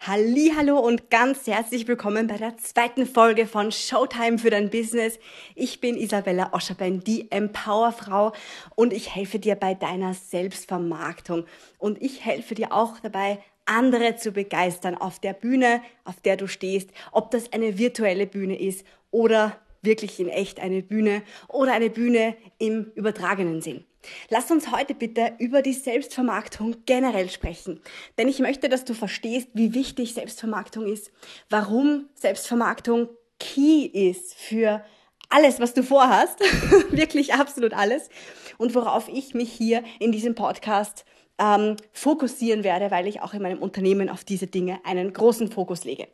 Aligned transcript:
Hallo 0.00 0.78
und 0.78 1.10
ganz 1.10 1.46
herzlich 1.48 1.88
willkommen 1.88 2.28
bei 2.28 2.36
der 2.36 2.56
zweiten 2.56 3.04
Folge 3.04 3.46
von 3.46 3.72
Showtime 3.72 4.38
für 4.38 4.48
dein 4.48 4.70
Business. 4.70 5.18
Ich 5.56 5.80
bin 5.80 5.96
Isabella 5.96 6.52
Oscherbein, 6.52 7.00
die 7.00 7.30
Empowerfrau 7.30 8.32
und 8.76 8.92
ich 8.92 9.14
helfe 9.14 9.40
dir 9.40 9.56
bei 9.56 9.74
deiner 9.74 10.14
Selbstvermarktung 10.14 11.44
und 11.78 12.00
ich 12.00 12.24
helfe 12.24 12.54
dir 12.54 12.72
auch 12.72 13.00
dabei, 13.00 13.40
andere 13.66 14.16
zu 14.16 14.30
begeistern 14.30 14.94
auf 14.94 15.18
der 15.18 15.32
Bühne, 15.32 15.82
auf 16.04 16.20
der 16.20 16.36
du 16.36 16.46
stehst, 16.46 16.90
ob 17.10 17.32
das 17.32 17.52
eine 17.52 17.76
virtuelle 17.76 18.26
Bühne 18.26 18.58
ist 18.58 18.86
oder 19.10 19.58
wirklich 19.82 20.20
in 20.20 20.28
echt 20.28 20.60
eine 20.60 20.80
Bühne 20.80 21.22
oder 21.48 21.72
eine 21.72 21.90
Bühne 21.90 22.36
im 22.58 22.92
übertragenen 22.94 23.60
Sinn. 23.60 23.84
Lass 24.30 24.50
uns 24.50 24.70
heute 24.70 24.94
bitte 24.94 25.32
über 25.38 25.62
die 25.62 25.72
Selbstvermarktung 25.72 26.76
generell 26.86 27.28
sprechen. 27.28 27.80
Denn 28.16 28.28
ich 28.28 28.38
möchte, 28.38 28.68
dass 28.68 28.84
du 28.84 28.94
verstehst, 28.94 29.48
wie 29.54 29.74
wichtig 29.74 30.14
Selbstvermarktung 30.14 30.86
ist, 30.86 31.10
warum 31.50 32.08
Selbstvermarktung 32.14 33.08
key 33.38 33.84
ist 33.84 34.34
für 34.34 34.84
alles, 35.28 35.60
was 35.60 35.74
du 35.74 35.82
vorhast, 35.82 36.40
wirklich 36.90 37.34
absolut 37.34 37.74
alles, 37.74 38.08
und 38.56 38.74
worauf 38.74 39.08
ich 39.08 39.34
mich 39.34 39.52
hier 39.52 39.84
in 39.98 40.10
diesem 40.12 40.34
Podcast 40.34 41.04
ähm, 41.38 41.76
fokussieren 41.92 42.64
werde, 42.64 42.90
weil 42.90 43.06
ich 43.06 43.20
auch 43.22 43.34
in 43.34 43.42
meinem 43.42 43.62
Unternehmen 43.62 44.08
auf 44.08 44.24
diese 44.24 44.46
Dinge 44.46 44.80
einen 44.84 45.12
großen 45.12 45.50
Fokus 45.50 45.84
lege. 45.84 46.08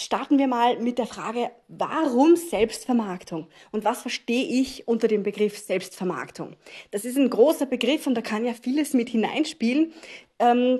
Starten 0.00 0.38
wir 0.38 0.46
mal 0.46 0.78
mit 0.78 0.96
der 0.96 1.08
Frage, 1.08 1.50
warum 1.66 2.36
Selbstvermarktung? 2.36 3.48
Und 3.72 3.82
was 3.84 4.02
verstehe 4.02 4.44
ich 4.44 4.86
unter 4.86 5.08
dem 5.08 5.24
Begriff 5.24 5.58
Selbstvermarktung? 5.58 6.54
Das 6.92 7.04
ist 7.04 7.18
ein 7.18 7.28
großer 7.28 7.66
Begriff 7.66 8.06
und 8.06 8.14
da 8.14 8.20
kann 8.20 8.44
ja 8.44 8.54
vieles 8.54 8.94
mit 8.94 9.08
hineinspielen. 9.08 9.92
Ähm, 10.38 10.78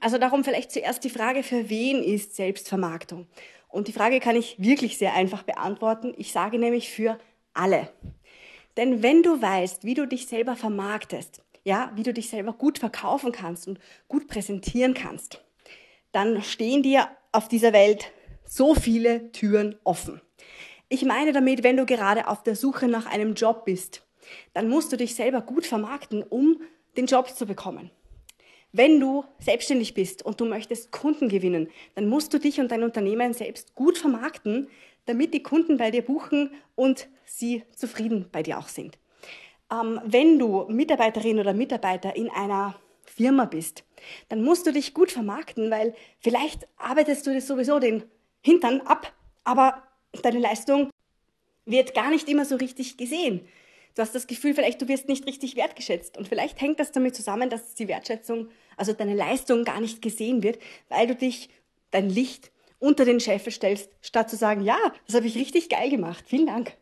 also 0.00 0.16
darum 0.16 0.44
vielleicht 0.44 0.70
zuerst 0.70 1.02
die 1.02 1.10
Frage, 1.10 1.42
für 1.42 1.68
wen 1.70 2.04
ist 2.04 2.36
Selbstvermarktung? 2.36 3.26
Und 3.66 3.88
die 3.88 3.92
Frage 3.92 4.20
kann 4.20 4.36
ich 4.36 4.54
wirklich 4.60 4.96
sehr 4.96 5.14
einfach 5.14 5.42
beantworten. 5.42 6.14
Ich 6.16 6.30
sage 6.30 6.60
nämlich 6.60 6.88
für 6.88 7.18
alle. 7.52 7.90
Denn 8.76 9.02
wenn 9.02 9.24
du 9.24 9.42
weißt, 9.42 9.82
wie 9.82 9.94
du 9.94 10.06
dich 10.06 10.28
selber 10.28 10.54
vermarktest, 10.54 11.42
ja, 11.64 11.90
wie 11.96 12.04
du 12.04 12.14
dich 12.14 12.30
selber 12.30 12.52
gut 12.52 12.78
verkaufen 12.78 13.32
kannst 13.32 13.66
und 13.66 13.80
gut 14.06 14.28
präsentieren 14.28 14.94
kannst, 14.94 15.42
dann 16.12 16.44
stehen 16.44 16.84
dir 16.84 17.08
auf 17.32 17.48
dieser 17.48 17.72
Welt 17.72 18.12
so 18.50 18.74
viele 18.74 19.30
Türen 19.30 19.76
offen. 19.84 20.20
Ich 20.88 21.04
meine 21.04 21.32
damit, 21.32 21.62
wenn 21.62 21.76
du 21.76 21.86
gerade 21.86 22.26
auf 22.26 22.42
der 22.42 22.56
Suche 22.56 22.88
nach 22.88 23.06
einem 23.06 23.34
Job 23.34 23.64
bist, 23.64 24.04
dann 24.54 24.68
musst 24.68 24.92
du 24.92 24.96
dich 24.96 25.14
selber 25.14 25.40
gut 25.40 25.66
vermarkten, 25.66 26.24
um 26.24 26.60
den 26.96 27.06
Job 27.06 27.28
zu 27.28 27.46
bekommen. 27.46 27.92
Wenn 28.72 28.98
du 28.98 29.24
selbstständig 29.38 29.94
bist 29.94 30.24
und 30.24 30.40
du 30.40 30.46
möchtest 30.46 30.90
Kunden 30.90 31.28
gewinnen, 31.28 31.68
dann 31.94 32.08
musst 32.08 32.34
du 32.34 32.38
dich 32.38 32.60
und 32.60 32.72
dein 32.72 32.82
Unternehmen 32.82 33.34
selbst 33.34 33.76
gut 33.76 33.98
vermarkten, 33.98 34.68
damit 35.06 35.32
die 35.32 35.44
Kunden 35.44 35.76
bei 35.76 35.92
dir 35.92 36.02
buchen 36.02 36.50
und 36.74 37.08
sie 37.24 37.62
zufrieden 37.74 38.26
bei 38.32 38.42
dir 38.42 38.58
auch 38.58 38.68
sind. 38.68 38.98
Ähm, 39.72 40.00
wenn 40.04 40.40
du 40.40 40.66
Mitarbeiterin 40.68 41.38
oder 41.38 41.54
Mitarbeiter 41.54 42.16
in 42.16 42.28
einer 42.28 42.74
Firma 43.04 43.44
bist, 43.44 43.84
dann 44.28 44.42
musst 44.42 44.66
du 44.66 44.72
dich 44.72 44.92
gut 44.92 45.12
vermarkten, 45.12 45.70
weil 45.70 45.94
vielleicht 46.18 46.66
arbeitest 46.76 47.26
du 47.26 47.32
dir 47.32 47.40
sowieso 47.40 47.78
den 47.78 48.04
Hintern 48.42 48.80
ab, 48.82 49.12
aber 49.44 49.82
deine 50.22 50.38
Leistung 50.38 50.90
wird 51.66 51.94
gar 51.94 52.10
nicht 52.10 52.28
immer 52.28 52.44
so 52.44 52.56
richtig 52.56 52.96
gesehen. 52.96 53.46
Du 53.94 54.02
hast 54.02 54.14
das 54.14 54.26
Gefühl, 54.26 54.54
vielleicht 54.54 54.80
du 54.80 54.88
wirst 54.88 55.08
nicht 55.08 55.26
richtig 55.26 55.56
wertgeschätzt 55.56 56.16
und 56.16 56.28
vielleicht 56.28 56.60
hängt 56.60 56.78
das 56.78 56.92
damit 56.92 57.16
zusammen, 57.16 57.50
dass 57.50 57.74
die 57.74 57.88
Wertschätzung, 57.88 58.48
also 58.76 58.92
deine 58.92 59.14
Leistung 59.14 59.64
gar 59.64 59.80
nicht 59.80 60.00
gesehen 60.00 60.42
wird, 60.42 60.60
weil 60.88 61.06
du 61.06 61.14
dich 61.14 61.50
dein 61.90 62.08
Licht 62.08 62.52
unter 62.78 63.04
den 63.04 63.20
Scheffel 63.20 63.52
stellst, 63.52 63.90
statt 64.00 64.30
zu 64.30 64.36
sagen, 64.36 64.62
ja, 64.62 64.78
das 65.06 65.16
habe 65.16 65.26
ich 65.26 65.36
richtig 65.36 65.68
geil 65.68 65.90
gemacht, 65.90 66.24
vielen 66.26 66.46
Dank. 66.46 66.76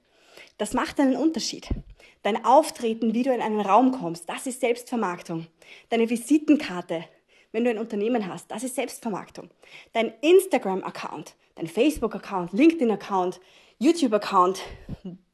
Das 0.59 0.75
macht 0.75 1.01
einen 1.01 1.17
Unterschied. 1.17 1.69
Dein 2.23 2.45
Auftreten, 2.45 3.15
wie 3.15 3.23
du 3.23 3.33
in 3.33 3.41
einen 3.41 3.61
Raum 3.61 3.93
kommst, 3.93 4.29
das 4.29 4.47
ist 4.47 4.61
Selbstvermarktung. 4.61 5.47
Deine 5.89 6.11
Visitenkarte, 6.11 7.05
wenn 7.53 7.65
du 7.65 7.71
ein 7.71 7.79
Unternehmen 7.79 8.27
hast, 8.33 8.51
das 8.51 8.65
ist 8.65 8.75
Selbstvermarktung. 8.75 9.51
Dein 9.93 10.13
Instagram-Account, 10.21 11.35
dein 11.59 11.67
Facebook-Account, 11.67 12.53
LinkedIn-Account, 12.53 13.41
YouTube-Account, 13.79 14.61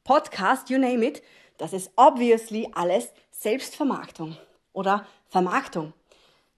Podcast, 0.03 0.69
you 0.69 0.77
name 0.79 1.05
it, 1.05 1.21
das 1.57 1.71
ist 1.71 1.91
obviously 1.95 2.67
alles 2.73 3.13
Selbstvermarktung 3.31 4.35
oder 4.73 5.05
Vermarktung, 5.29 5.93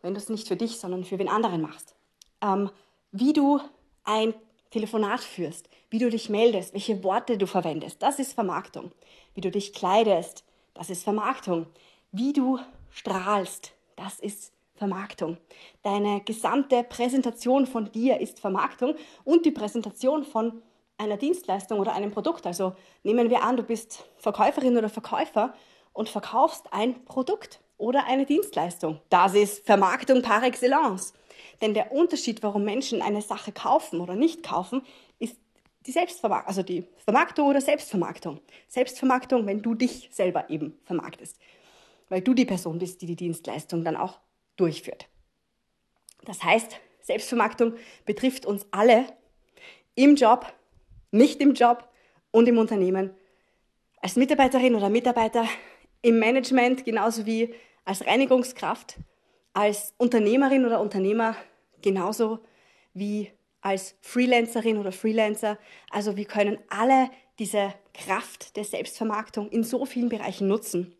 wenn 0.01 0.13
du 0.13 0.19
es 0.19 0.29
nicht 0.29 0.47
für 0.47 0.55
dich, 0.55 0.79
sondern 0.79 1.03
für 1.03 1.19
wen 1.19 1.27
anderen 1.27 1.61
machst. 1.61 1.95
Ähm, 2.41 2.71
wie 3.11 3.33
du 3.33 3.59
ein 4.05 4.33
Telefonat 4.71 5.19
führst, 5.19 5.69
wie 5.89 5.99
du 5.99 6.09
dich 6.09 6.29
meldest, 6.29 6.73
welche 6.73 7.03
Worte 7.03 7.37
du 7.37 7.45
verwendest, 7.45 8.01
das 8.01 8.19
ist 8.19 8.33
Vermarktung. 8.33 8.91
Wie 9.33 9.41
du 9.41 9.51
dich 9.51 9.73
kleidest, 9.73 10.45
das 10.73 10.89
ist 10.89 11.03
Vermarktung. 11.03 11.67
Wie 12.11 12.33
du 12.33 12.59
strahlst, 12.89 13.73
das 13.95 14.19
ist 14.19 14.53
Vermarktung. 14.77 15.37
Deine 15.83 16.21
gesamte 16.21 16.83
Präsentation 16.83 17.65
von 17.65 17.91
dir 17.91 18.19
ist 18.19 18.39
Vermarktung 18.39 18.95
und 19.23 19.45
die 19.45 19.51
Präsentation 19.51 20.23
von 20.23 20.61
einer 20.97 21.17
Dienstleistung 21.17 21.79
oder 21.79 21.93
einem 21.93 22.11
Produkt. 22.11 22.45
Also 22.45 22.75
nehmen 23.03 23.29
wir 23.29 23.43
an, 23.43 23.57
du 23.57 23.63
bist 23.63 24.05
Verkäuferin 24.17 24.77
oder 24.77 24.89
Verkäufer 24.89 25.53
und 25.93 26.09
verkaufst 26.09 26.71
ein 26.71 27.05
Produkt 27.05 27.59
oder 27.77 28.05
eine 28.05 28.25
Dienstleistung. 28.25 28.99
Das 29.09 29.33
ist 29.33 29.65
Vermarktung 29.65 30.21
par 30.21 30.43
excellence. 30.43 31.13
Denn 31.61 31.73
der 31.73 31.91
Unterschied, 31.91 32.43
warum 32.43 32.63
Menschen 32.63 33.01
eine 33.01 33.21
Sache 33.21 33.51
kaufen 33.51 33.99
oder 34.01 34.15
nicht 34.15 34.43
kaufen, 34.43 34.81
ist 35.19 35.37
die 35.85 35.91
Selbstvermarktung, 35.91 36.47
also 36.47 36.63
die 36.63 36.87
Vermarktung 37.03 37.47
oder 37.47 37.61
Selbstvermarktung. 37.61 38.39
Selbstvermarktung, 38.67 39.45
wenn 39.45 39.61
du 39.61 39.73
dich 39.73 40.09
selber 40.11 40.49
eben 40.49 40.77
vermarktest. 40.83 41.37
Weil 42.09 42.21
du 42.21 42.33
die 42.33 42.45
Person 42.45 42.79
bist, 42.79 43.01
die 43.01 43.05
die 43.05 43.15
Dienstleistung 43.15 43.83
dann 43.83 43.95
auch 43.95 44.19
durchführt. 44.57 45.07
Das 46.25 46.43
heißt, 46.43 46.79
Selbstvermarktung 47.01 47.75
betrifft 48.05 48.45
uns 48.45 48.67
alle 48.71 49.05
im 49.95 50.15
Job, 50.15 50.53
nicht 51.11 51.39
im 51.39 51.53
Job 51.53 51.87
und 52.31 52.47
im 52.47 52.57
Unternehmen, 52.57 53.11
als 54.01 54.15
Mitarbeiterin 54.15 54.75
oder 54.75 54.89
Mitarbeiter, 54.89 55.45
im 56.01 56.19
Management 56.19 56.85
genauso 56.85 57.25
wie 57.25 57.53
als 57.85 58.05
Reinigungskraft, 58.05 58.97
als 59.53 59.93
Unternehmerin 59.97 60.65
oder 60.65 60.81
Unternehmer 60.81 61.35
genauso 61.81 62.39
wie 62.93 63.31
als 63.61 63.95
Freelancerin 64.01 64.77
oder 64.77 64.91
Freelancer. 64.91 65.57
Also 65.89 66.15
wir 66.15 66.25
können 66.25 66.59
alle 66.69 67.09
diese 67.39 67.73
Kraft 67.93 68.55
der 68.55 68.63
Selbstvermarktung 68.63 69.49
in 69.49 69.63
so 69.63 69.85
vielen 69.85 70.09
Bereichen 70.09 70.47
nutzen 70.47 70.95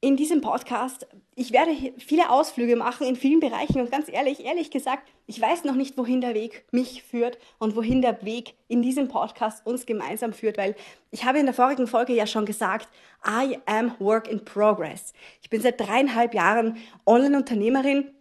in 0.00 0.16
diesem 0.16 0.40
Podcast, 0.40 1.08
ich 1.34 1.52
werde 1.52 1.72
viele 1.98 2.30
Ausflüge 2.30 2.76
machen 2.76 3.06
in 3.06 3.16
vielen 3.16 3.40
Bereichen 3.40 3.80
und 3.80 3.90
ganz 3.90 4.08
ehrlich, 4.08 4.44
ehrlich 4.44 4.70
gesagt, 4.70 5.08
ich 5.26 5.40
weiß 5.40 5.64
noch 5.64 5.74
nicht, 5.74 5.98
wohin 5.98 6.20
der 6.20 6.34
Weg 6.34 6.64
mich 6.70 7.02
führt 7.02 7.38
und 7.58 7.74
wohin 7.74 8.00
der 8.00 8.24
Weg 8.24 8.54
in 8.68 8.80
diesem 8.80 9.08
Podcast 9.08 9.66
uns 9.66 9.86
gemeinsam 9.86 10.32
führt, 10.32 10.56
weil 10.56 10.76
ich 11.10 11.24
habe 11.24 11.40
in 11.40 11.46
der 11.46 11.54
vorigen 11.54 11.88
Folge 11.88 12.14
ja 12.14 12.26
schon 12.26 12.46
gesagt, 12.46 12.88
I 13.26 13.58
am 13.66 13.92
work 13.98 14.28
in 14.28 14.44
progress. 14.44 15.12
Ich 15.42 15.50
bin 15.50 15.60
seit 15.60 15.80
dreieinhalb 15.80 16.32
Jahren 16.32 16.76
Online-Unternehmerin 17.04 18.12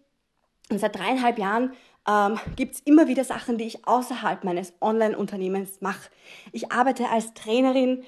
und 0.72 0.80
seit 0.80 0.96
dreieinhalb 0.96 1.38
Jahren 1.38 1.74
ähm, 2.08 2.40
gibt 2.56 2.76
es 2.76 2.82
immer 2.82 3.08
wieder 3.08 3.24
Sachen, 3.24 3.60
die 3.60 3.66
ich 3.66 3.88
außerhalb 3.88 4.44
meines 4.44 4.74
Online-Unternehmens 4.82 5.82
mache. 5.82 6.10
Ich 6.52 6.72
arbeite 6.72 7.10
als 7.10 7.34
Trainerin, 7.36 8.04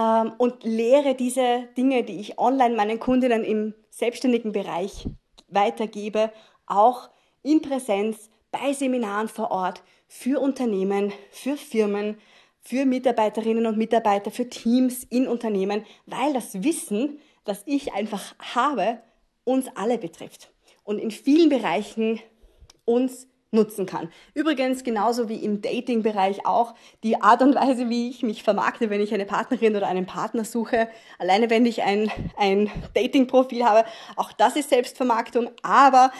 ähm, 0.00 0.32
und 0.38 0.64
lehre 0.64 1.14
diese 1.14 1.68
Dinge, 1.76 2.04
die 2.04 2.20
ich 2.20 2.38
online 2.38 2.74
meinen 2.74 2.98
Kundinnen 2.98 3.44
im 3.44 3.74
selbstständigen 3.90 4.52
Bereich 4.52 5.06
weitergebe, 5.48 6.32
auch 6.66 7.10
in 7.42 7.60
Präsenz 7.60 8.30
bei 8.50 8.72
Seminaren 8.72 9.28
vor 9.28 9.50
Ort 9.50 9.82
für 10.08 10.40
Unternehmen, 10.40 11.12
für 11.30 11.56
Firmen, 11.56 12.18
für 12.62 12.84
Mitarbeiterinnen 12.84 13.66
und 13.66 13.78
Mitarbeiter, 13.78 14.30
für 14.30 14.48
Teams 14.48 15.04
in 15.04 15.28
Unternehmen, 15.28 15.84
weil 16.06 16.32
das 16.32 16.62
Wissen, 16.62 17.20
das 17.44 17.62
ich 17.66 17.92
einfach 17.92 18.34
habe, 18.38 19.00
uns 19.44 19.66
alle 19.74 19.98
betrifft. 19.98 20.52
Und 20.84 20.98
in 20.98 21.10
vielen 21.10 21.48
Bereichen 21.48 22.20
uns 22.84 23.28
nutzen 23.52 23.86
kann. 23.86 24.10
Übrigens 24.34 24.84
genauso 24.84 25.28
wie 25.28 25.36
im 25.44 25.60
Dating-Bereich 25.60 26.46
auch 26.46 26.74
die 27.02 27.20
Art 27.20 27.42
und 27.42 27.54
Weise, 27.54 27.88
wie 27.88 28.08
ich 28.08 28.22
mich 28.22 28.42
vermarkte, 28.42 28.90
wenn 28.90 29.00
ich 29.00 29.12
eine 29.12 29.26
Partnerin 29.26 29.76
oder 29.76 29.88
einen 29.88 30.06
Partner 30.06 30.44
suche. 30.44 30.88
Alleine 31.18 31.50
wenn 31.50 31.66
ich 31.66 31.82
ein, 31.82 32.10
ein 32.36 32.70
Dating-Profil 32.94 33.64
habe, 33.64 33.84
auch 34.16 34.32
das 34.32 34.56
ist 34.56 34.70
Selbstvermarktung, 34.70 35.50
aber 35.62 36.12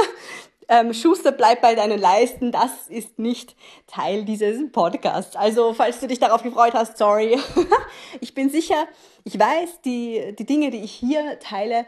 ähm, 0.68 0.94
Schuster 0.94 1.30
bleibt 1.30 1.60
bei 1.60 1.74
deinen 1.74 2.00
Leisten, 2.00 2.52
das 2.52 2.88
ist 2.88 3.18
nicht 3.18 3.54
Teil 3.86 4.24
dieses 4.24 4.72
Podcasts. 4.72 5.36
Also 5.36 5.74
falls 5.74 6.00
du 6.00 6.06
dich 6.06 6.20
darauf 6.20 6.42
gefreut 6.42 6.72
hast, 6.72 6.96
sorry. 6.96 7.38
ich 8.20 8.34
bin 8.34 8.48
sicher, 8.48 8.88
ich 9.24 9.38
weiß, 9.38 9.82
die, 9.84 10.34
die 10.38 10.46
Dinge, 10.46 10.70
die 10.70 10.82
ich 10.82 10.92
hier 10.92 11.38
teile, 11.38 11.84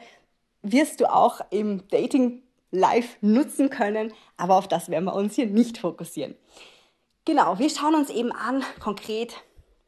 wirst 0.61 1.01
du 1.01 1.13
auch 1.13 1.41
im 1.51 1.89
Dating 1.89 2.44
live 2.75 3.17
nutzen 3.21 3.71
können, 3.71 4.12
aber 4.37 4.56
auf 4.56 4.69
das 4.69 4.88
werden 4.88 5.05
wir 5.05 5.15
uns 5.15 5.35
hier 5.35 5.47
nicht 5.47 5.79
fokussieren. 5.79 6.35
Genau, 7.25 7.59
wir 7.59 7.71
schauen 7.71 7.94
uns 7.94 8.11
eben 8.11 8.32
an, 8.32 8.62
konkret, 8.81 9.35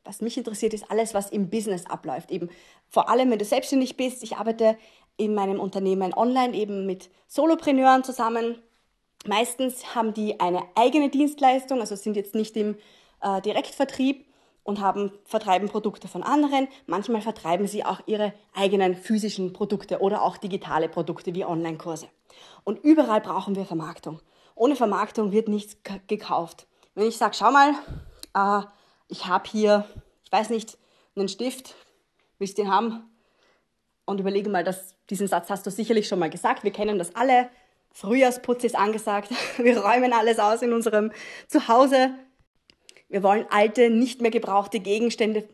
was 0.05 0.23
mich 0.23 0.38
interessiert, 0.38 0.73
ist 0.73 0.91
alles, 0.91 1.12
was 1.12 1.31
im 1.31 1.50
Business 1.50 1.85
abläuft. 1.87 2.31
Eben 2.31 2.49
vor 2.88 3.11
allem, 3.11 3.31
wenn 3.31 3.38
du 3.38 3.44
selbstständig 3.44 3.97
bist. 3.97 4.23
Ich 4.23 4.37
arbeite 4.37 4.79
in 5.17 5.35
meinem 5.35 5.61
Unternehmen 5.61 6.15
online 6.15 6.55
eben 6.55 6.87
mit 6.87 7.11
Solopreneuren 7.27 8.05
zusammen. 8.05 8.62
Meistens 9.27 9.94
haben 9.94 10.15
die 10.15 10.38
eine 10.41 10.62
eigene 10.77 11.11
Dienstleistung, 11.11 11.81
also 11.81 11.97
sind 11.97 12.17
jetzt 12.17 12.35
nicht 12.35 12.56
im 12.56 12.77
äh, 13.21 13.41
Direktvertrieb 13.43 14.25
und 14.62 14.81
haben, 14.81 15.12
vertreiben 15.25 15.69
Produkte 15.69 16.09
von 16.09 16.23
anderen. 16.23 16.69
Manchmal 16.87 17.23
vertreiben 17.23 17.67
sie 17.67 17.85
auch 17.85 18.00
ihre 18.06 18.33
eigenen 18.55 18.94
physischen 18.94 19.53
Produkte 19.53 20.00
oder 20.00 20.23
auch 20.23 20.37
digitale 20.37 20.88
Produkte 20.88 21.35
wie 21.35 21.44
Online-Kurse. 21.44 22.09
Und 22.65 22.83
überall 22.85 23.21
brauchen 23.21 23.55
wir 23.56 23.65
Vermarktung. 23.65 24.21
Ohne 24.55 24.77
Vermarktung 24.77 25.33
wird 25.33 25.49
nichts 25.49 25.77
gekauft. 26.06 26.67
Wenn 26.94 27.06
ich 27.06 27.17
sage, 27.17 27.35
schau 27.35 27.50
mal, 27.50 27.75
äh, 28.35 28.67
ich 29.09 29.27
habe 29.27 29.49
hier, 29.49 29.85
ich 30.25 30.33
weiß 30.33 30.50
nicht, 30.50 30.79
einen 31.15 31.29
Stift, 31.29 31.75
willst 32.38 32.59
du 32.59 32.62
den 32.62 32.73
haben? 32.73 33.11
Und 34.05 34.21
überlege 34.21 34.49
mal, 34.50 34.65
dass, 34.65 34.94
diesen 35.11 35.29
Satz 35.29 35.50
hast 35.50 35.67
du 35.67 35.71
sicherlich 35.71 36.09
schon 36.09 36.19
mal 36.19 36.31
gesagt. 36.31 36.65
Wir 36.65 36.73
kennen 36.73 36.99
das 36.99 37.15
alle. 37.15 37.50
Frühjahrsputz 37.93 38.65
ist 38.65 38.77
angesagt. 38.77 39.31
Wir 39.56 39.79
räumen 39.79 40.12
alles 40.12 40.38
aus 40.38 40.62
in 40.62 40.73
unserem 40.73 41.12
Zuhause. 41.49 42.15
Wir 43.09 43.23
wollen 43.23 43.47
alte, 43.50 43.91
nicht 43.91 44.21
mehr 44.21 44.31
gebrauchte 44.31 44.81
Gegenstände 44.81 45.49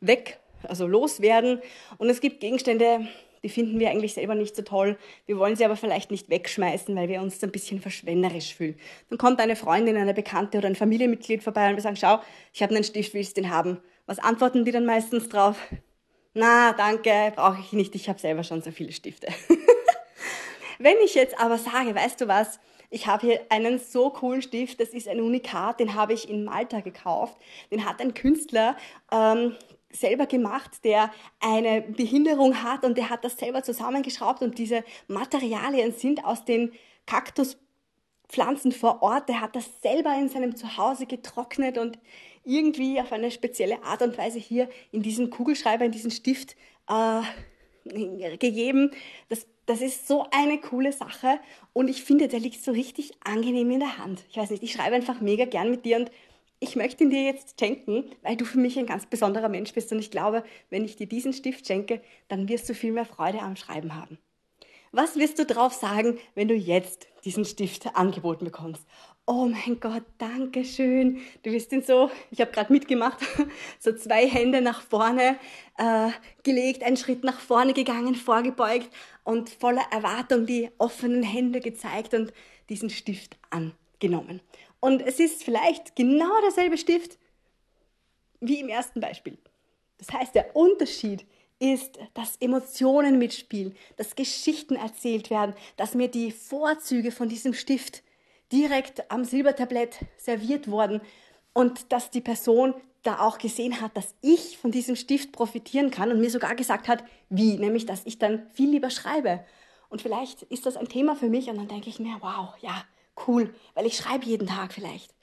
weg, 0.00 0.40
also 0.62 0.86
loswerden. 0.86 1.60
Und 1.96 2.08
es 2.10 2.20
gibt 2.20 2.40
Gegenstände, 2.40 3.08
die 3.42 3.48
finden 3.48 3.78
wir 3.78 3.90
eigentlich 3.90 4.14
selber 4.14 4.34
nicht 4.34 4.56
so 4.56 4.62
toll. 4.62 4.98
Wir 5.26 5.38
wollen 5.38 5.56
sie 5.56 5.64
aber 5.64 5.76
vielleicht 5.76 6.10
nicht 6.10 6.28
wegschmeißen, 6.28 6.94
weil 6.96 7.08
wir 7.08 7.20
uns 7.20 7.42
ein 7.42 7.50
bisschen 7.50 7.80
verschwenderisch 7.80 8.54
fühlen. 8.54 8.76
Dann 9.08 9.18
kommt 9.18 9.40
eine 9.40 9.56
Freundin, 9.56 9.96
eine 9.96 10.14
Bekannte 10.14 10.58
oder 10.58 10.68
ein 10.68 10.76
Familienmitglied 10.76 11.42
vorbei 11.42 11.68
und 11.68 11.76
wir 11.76 11.82
sagen, 11.82 11.96
schau, 11.96 12.20
ich 12.52 12.62
habe 12.62 12.74
einen 12.74 12.84
Stift, 12.84 13.14
willst 13.14 13.36
du 13.36 13.42
den 13.42 13.50
haben? 13.50 13.78
Was 14.06 14.18
antworten 14.18 14.64
die 14.64 14.72
dann 14.72 14.86
meistens 14.86 15.28
drauf? 15.28 15.56
Na, 16.34 16.72
danke, 16.72 17.32
brauche 17.34 17.60
ich 17.60 17.72
nicht, 17.72 17.94
ich 17.94 18.08
habe 18.08 18.18
selber 18.18 18.44
schon 18.44 18.62
so 18.62 18.70
viele 18.70 18.92
Stifte. 18.92 19.28
Wenn 20.78 20.96
ich 21.04 21.14
jetzt 21.14 21.38
aber 21.40 21.58
sage, 21.58 21.94
weißt 21.94 22.20
du 22.20 22.28
was, 22.28 22.60
ich 22.90 23.06
habe 23.06 23.26
hier 23.26 23.40
einen 23.50 23.78
so 23.78 24.10
coolen 24.10 24.40
Stift, 24.40 24.80
das 24.80 24.90
ist 24.90 25.08
ein 25.08 25.20
Unikat, 25.20 25.80
den 25.80 25.94
habe 25.94 26.14
ich 26.14 26.28
in 26.28 26.44
Malta 26.44 26.80
gekauft. 26.80 27.36
Den 27.70 27.84
hat 27.84 28.00
ein 28.00 28.14
Künstler 28.14 28.76
ähm, 29.12 29.56
selber 29.90 30.26
gemacht, 30.26 30.84
der 30.84 31.10
eine 31.40 31.82
Behinderung 31.82 32.62
hat 32.62 32.84
und 32.84 32.98
der 32.98 33.10
hat 33.10 33.24
das 33.24 33.38
selber 33.38 33.62
zusammengeschraubt 33.62 34.42
und 34.42 34.58
diese 34.58 34.84
Materialien 35.06 35.92
sind 35.92 36.24
aus 36.24 36.44
den 36.44 36.72
Kaktuspflanzen 37.06 38.72
vor 38.72 39.02
Ort. 39.02 39.28
Der 39.28 39.40
hat 39.40 39.56
das 39.56 39.80
selber 39.80 40.14
in 40.18 40.28
seinem 40.28 40.56
Zuhause 40.56 41.06
getrocknet 41.06 41.78
und 41.78 41.98
irgendwie 42.44 43.00
auf 43.00 43.12
eine 43.12 43.30
spezielle 43.30 43.82
Art 43.82 44.02
und 44.02 44.16
Weise 44.18 44.38
hier 44.38 44.68
in 44.92 45.02
diesen 45.02 45.30
Kugelschreiber, 45.30 45.84
in 45.84 45.92
diesen 45.92 46.10
Stift 46.10 46.56
äh, 46.88 47.22
gegeben. 48.36 48.90
Das, 49.28 49.46
das 49.66 49.80
ist 49.80 50.06
so 50.06 50.26
eine 50.30 50.58
coole 50.58 50.92
Sache 50.92 51.40
und 51.72 51.88
ich 51.88 52.02
finde, 52.02 52.28
der 52.28 52.40
liegt 52.40 52.62
so 52.62 52.72
richtig 52.72 53.12
angenehm 53.24 53.70
in 53.70 53.80
der 53.80 53.98
Hand. 53.98 54.24
Ich 54.30 54.36
weiß 54.36 54.50
nicht, 54.50 54.62
ich 54.62 54.72
schreibe 54.72 54.96
einfach 54.96 55.20
mega 55.20 55.44
gern 55.46 55.70
mit 55.70 55.84
dir 55.84 55.96
und 55.96 56.10
ich 56.60 56.76
möchte 56.76 57.04
ihn 57.04 57.10
dir 57.10 57.22
jetzt 57.22 57.58
schenken, 57.58 58.04
weil 58.22 58.36
du 58.36 58.44
für 58.44 58.58
mich 58.58 58.78
ein 58.78 58.86
ganz 58.86 59.06
besonderer 59.06 59.48
Mensch 59.48 59.72
bist 59.72 59.92
und 59.92 59.98
ich 59.98 60.10
glaube, 60.10 60.42
wenn 60.70 60.84
ich 60.84 60.96
dir 60.96 61.06
diesen 61.06 61.32
Stift 61.32 61.66
schenke, 61.66 62.00
dann 62.28 62.48
wirst 62.48 62.68
du 62.68 62.74
viel 62.74 62.92
mehr 62.92 63.04
Freude 63.04 63.40
am 63.40 63.56
Schreiben 63.56 63.94
haben. 63.94 64.18
Was 64.90 65.16
wirst 65.16 65.38
du 65.38 65.44
drauf 65.44 65.74
sagen, 65.74 66.18
wenn 66.34 66.48
du 66.48 66.54
jetzt 66.54 67.08
diesen 67.24 67.44
Stift 67.44 67.94
angeboten 67.94 68.46
bekommst? 68.46 68.86
Oh 69.26 69.44
mein 69.44 69.78
Gott, 69.78 70.04
danke 70.16 70.64
schön. 70.64 71.18
Du 71.42 71.52
wirst 71.52 71.70
ihn 71.72 71.82
so, 71.82 72.10
ich 72.30 72.40
habe 72.40 72.50
gerade 72.50 72.72
mitgemacht, 72.72 73.18
so 73.78 73.92
zwei 73.92 74.26
Hände 74.26 74.62
nach 74.62 74.80
vorne 74.80 75.36
äh, 75.76 76.08
gelegt, 76.42 76.82
einen 76.82 76.96
Schritt 76.96 77.24
nach 77.24 77.38
vorne 77.38 77.74
gegangen, 77.74 78.14
vorgebeugt 78.14 78.88
und 79.24 79.50
voller 79.50 79.84
Erwartung 79.90 80.46
die 80.46 80.70
offenen 80.78 81.22
Hände 81.22 81.60
gezeigt 81.60 82.14
und 82.14 82.32
diesen 82.70 82.88
Stift 82.88 83.36
angenommen. 83.50 84.40
Und 84.80 85.02
es 85.02 85.18
ist 85.18 85.42
vielleicht 85.42 85.96
genau 85.96 86.40
derselbe 86.42 86.78
Stift 86.78 87.18
wie 88.40 88.60
im 88.60 88.68
ersten 88.68 89.00
Beispiel. 89.00 89.38
Das 89.98 90.12
heißt, 90.12 90.34
der 90.34 90.54
Unterschied 90.54 91.26
ist, 91.58 91.98
dass 92.14 92.36
Emotionen 92.36 93.18
mitspielen, 93.18 93.74
dass 93.96 94.14
Geschichten 94.14 94.76
erzählt 94.76 95.30
werden, 95.30 95.54
dass 95.76 95.94
mir 95.94 96.08
die 96.08 96.30
Vorzüge 96.30 97.10
von 97.10 97.28
diesem 97.28 97.52
Stift 97.52 98.02
direkt 98.52 99.10
am 99.10 99.24
Silbertablett 99.24 99.98
serviert 100.16 100.70
wurden 100.70 101.00
und 101.52 101.92
dass 101.92 102.10
die 102.10 102.20
Person 102.20 102.74
da 103.02 103.20
auch 103.20 103.38
gesehen 103.38 103.80
hat, 103.80 103.96
dass 103.96 104.14
ich 104.20 104.58
von 104.58 104.70
diesem 104.70 104.96
Stift 104.96 105.32
profitieren 105.32 105.90
kann 105.90 106.10
und 106.10 106.20
mir 106.20 106.30
sogar 106.30 106.54
gesagt 106.54 106.88
hat, 106.88 107.04
wie, 107.28 107.56
nämlich, 107.56 107.86
dass 107.86 108.06
ich 108.06 108.18
dann 108.18 108.48
viel 108.52 108.70
lieber 108.70 108.90
schreibe. 108.90 109.44
Und 109.88 110.02
vielleicht 110.02 110.42
ist 110.42 110.66
das 110.66 110.76
ein 110.76 110.88
Thema 110.88 111.16
für 111.16 111.28
mich 111.28 111.48
und 111.48 111.56
dann 111.56 111.68
denke 111.68 111.88
ich 111.88 111.98
mir, 111.98 112.16
wow, 112.20 112.54
ja, 112.60 112.84
cool, 113.26 113.54
weil 113.74 113.86
ich 113.86 113.96
schreibe 113.96 114.26
jeden 114.26 114.46
Tag 114.46 114.72
vielleicht. 114.72 115.14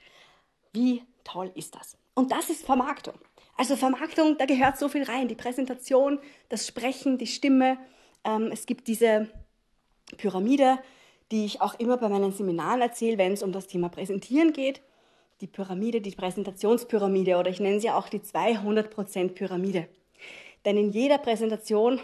Wie 0.74 1.04
toll 1.24 1.52
ist 1.56 1.76
das? 1.76 1.98
Und 2.14 2.32
das 2.32 2.50
ist 2.50 2.66
Vermarktung. 2.66 3.16
Also 3.58 3.76
Vermarktung, 3.76 4.38
da 4.38 4.46
gehört 4.46 4.78
so 4.78 4.90
viel 4.90 5.04
rein. 5.04 5.28
Die 5.28 5.36
Präsentation, 5.36 6.20
das 6.50 6.68
Sprechen, 6.68 7.18
die 7.18 7.28
Stimme. 7.28 7.78
Ähm, 8.24 8.50
es 8.52 8.66
gibt 8.66 8.88
diese 8.88 9.30
Pyramide, 10.18 10.80
die 11.32 11.46
ich 11.46 11.62
auch 11.62 11.80
immer 11.80 11.98
bei 11.98 12.10
meinen 12.10 12.34
Seminaren 12.34 12.82
erzähle, 12.82 13.18
wenn 13.18 13.34
es 13.34 13.44
um 13.44 13.52
das 13.52 13.68
Thema 13.68 13.90
Präsentieren 13.90 14.54
geht. 14.54 14.82
Die 15.42 15.48
Pyramide, 15.48 16.02
die 16.02 16.12
Präsentationspyramide 16.12 17.38
oder 17.38 17.50
ich 17.50 17.60
nenne 17.60 17.80
sie 17.80 17.92
auch 17.92 18.10
die 18.10 18.20
200% 18.20 19.30
Pyramide. 19.30 19.88
Denn 20.64 20.78
in 20.78 20.92
jeder 20.92 21.18
Präsentation 21.18 22.00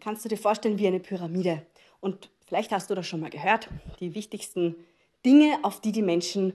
kannst 0.00 0.24
du 0.24 0.28
dir 0.28 0.38
vorstellen 0.38 0.78
wie 0.78 0.86
eine 0.86 1.00
Pyramide. 1.00 1.66
Und 2.00 2.30
vielleicht 2.46 2.72
hast 2.72 2.90
du 2.90 2.94
das 2.94 3.06
schon 3.06 3.20
mal 3.20 3.30
gehört. 3.30 3.68
Die 4.00 4.14
wichtigsten 4.14 4.76
Dinge, 5.24 5.58
auf 5.62 5.80
die 5.80 5.92
die 5.92 6.02
Menschen 6.02 6.52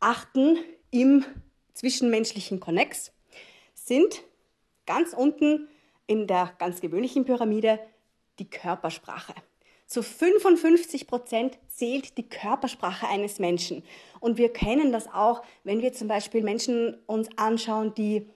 achten 0.00 0.58
im 0.90 1.24
zwischenmenschlichen 1.74 2.60
Konnex, 2.60 3.12
sind 3.74 4.22
ganz 4.86 5.12
unten 5.12 5.68
in 6.06 6.26
der 6.26 6.54
ganz 6.58 6.80
gewöhnlichen 6.80 7.24
Pyramide 7.24 7.80
die 8.38 8.48
Körpersprache. 8.48 9.34
Zu 9.86 10.02
55 10.02 11.06
Prozent 11.06 11.58
zählt 11.68 12.16
die 12.16 12.28
Körpersprache 12.28 13.06
eines 13.06 13.38
Menschen. 13.38 13.84
Und 14.20 14.38
wir 14.38 14.52
kennen 14.52 14.92
das 14.92 15.12
auch, 15.12 15.42
wenn 15.62 15.82
wir 15.82 15.92
zum 15.92 16.08
Beispiel 16.08 16.42
Menschen 16.42 16.96
uns 17.06 17.28
anschauen, 17.36 17.94
die 17.94 18.26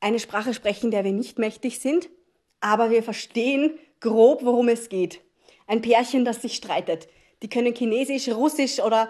eine 0.00 0.18
Sprache 0.18 0.52
sprechen, 0.52 0.90
der 0.90 1.04
wir 1.04 1.12
nicht 1.12 1.38
mächtig 1.38 1.78
sind, 1.78 2.10
aber 2.60 2.90
wir 2.90 3.02
verstehen 3.02 3.78
grob, 4.00 4.44
worum 4.44 4.68
es 4.68 4.88
geht. 4.88 5.20
Ein 5.66 5.82
Pärchen, 5.82 6.24
das 6.24 6.42
sich 6.42 6.56
streitet. 6.56 7.08
Die 7.42 7.48
können 7.48 7.74
Chinesisch, 7.74 8.28
Russisch 8.28 8.80
oder 8.80 9.08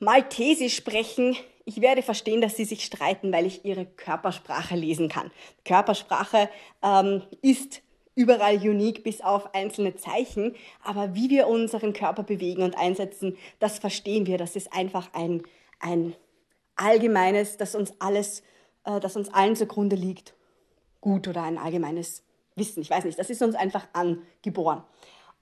Maltesisch 0.00 0.74
sprechen. 0.74 1.36
Ich 1.64 1.80
werde 1.80 2.02
verstehen, 2.02 2.40
dass 2.40 2.56
sie 2.56 2.64
sich 2.64 2.84
streiten, 2.84 3.32
weil 3.32 3.46
ich 3.46 3.64
ihre 3.64 3.86
Körpersprache 3.86 4.74
lesen 4.74 5.08
kann. 5.08 5.30
Körpersprache 5.64 6.48
ähm, 6.82 7.22
ist 7.42 7.82
überall 8.14 8.56
unique 8.56 9.04
bis 9.04 9.20
auf 9.20 9.54
einzelne 9.54 9.94
Zeichen, 9.94 10.56
aber 10.82 11.14
wie 11.14 11.30
wir 11.30 11.46
unseren 11.46 11.92
Körper 11.92 12.22
bewegen 12.22 12.62
und 12.62 12.76
einsetzen, 12.76 13.36
das 13.60 13.78
verstehen 13.78 14.26
wir. 14.26 14.36
Das 14.38 14.56
ist 14.56 14.72
einfach 14.72 15.12
ein, 15.12 15.42
ein 15.78 16.14
allgemeines, 16.76 17.56
das 17.56 17.74
uns 17.74 17.92
alles, 18.00 18.42
äh, 18.84 19.00
das 19.00 19.16
uns 19.16 19.32
allen 19.32 19.54
zugrunde 19.54 19.96
liegt. 19.96 20.34
Gut 21.00 21.28
oder 21.28 21.42
ein 21.42 21.58
allgemeines 21.58 22.24
Wissen. 22.56 22.82
Ich 22.82 22.90
weiß 22.90 23.04
nicht, 23.04 23.18
das 23.18 23.30
ist 23.30 23.42
uns 23.42 23.54
einfach 23.54 23.86
angeboren. 23.92 24.82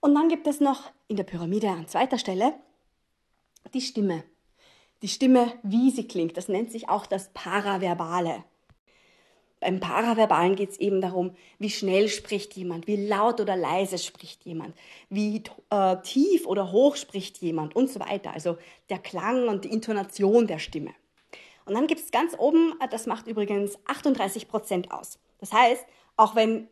Und 0.00 0.14
dann 0.14 0.28
gibt 0.28 0.46
es 0.46 0.60
noch 0.60 0.90
in 1.08 1.16
der 1.16 1.24
Pyramide 1.24 1.68
an 1.68 1.88
zweiter 1.88 2.18
Stelle 2.18 2.54
die 3.74 3.80
Stimme. 3.80 4.24
Die 5.02 5.08
Stimme, 5.08 5.52
wie 5.62 5.90
sie 5.90 6.08
klingt, 6.08 6.36
das 6.36 6.48
nennt 6.48 6.72
sich 6.72 6.88
auch 6.88 7.06
das 7.06 7.30
Paraverbale. 7.32 8.44
Beim 9.60 9.80
Paraverbalen 9.80 10.54
geht 10.54 10.70
es 10.70 10.78
eben 10.78 11.00
darum, 11.00 11.34
wie 11.58 11.70
schnell 11.70 12.08
spricht 12.08 12.54
jemand, 12.54 12.86
wie 12.86 13.06
laut 13.06 13.40
oder 13.40 13.56
leise 13.56 13.98
spricht 13.98 14.44
jemand, 14.44 14.76
wie 15.08 15.42
äh, 15.70 15.96
tief 16.02 16.46
oder 16.46 16.70
hoch 16.70 16.96
spricht 16.96 17.38
jemand 17.38 17.74
und 17.74 17.90
so 17.90 17.98
weiter. 18.00 18.32
Also 18.32 18.56
der 18.88 18.98
Klang 18.98 19.48
und 19.48 19.64
die 19.64 19.72
Intonation 19.72 20.46
der 20.46 20.58
Stimme. 20.58 20.92
Und 21.64 21.74
dann 21.74 21.86
gibt 21.86 22.00
es 22.00 22.10
ganz 22.10 22.34
oben, 22.38 22.74
äh, 22.80 22.88
das 22.88 23.06
macht 23.06 23.26
übrigens 23.26 23.78
38 23.86 24.48
Prozent 24.48 24.92
aus. 24.92 25.18
Das 25.38 25.52
heißt, 25.52 25.84
auch 26.16 26.34
wenn 26.34 26.68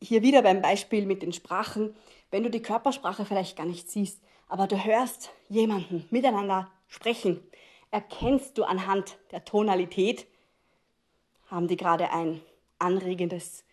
hier 0.00 0.22
wieder 0.22 0.42
beim 0.42 0.62
Beispiel 0.62 1.06
mit 1.06 1.22
den 1.22 1.32
Sprachen, 1.32 1.94
wenn 2.30 2.42
du 2.42 2.50
die 2.50 2.62
Körpersprache 2.62 3.24
vielleicht 3.24 3.56
gar 3.56 3.66
nicht 3.66 3.90
siehst, 3.90 4.20
aber 4.48 4.66
du 4.66 4.82
hörst 4.84 5.30
jemanden 5.48 6.06
miteinander 6.10 6.70
sprechen, 6.88 7.40
erkennst 7.90 8.58
du 8.58 8.64
anhand 8.64 9.18
der 9.30 9.44
Tonalität, 9.44 10.26
haben 11.46 11.68
die 11.68 11.76
gerade 11.76 12.10
ein 12.10 12.40
anregendes, 12.78 13.64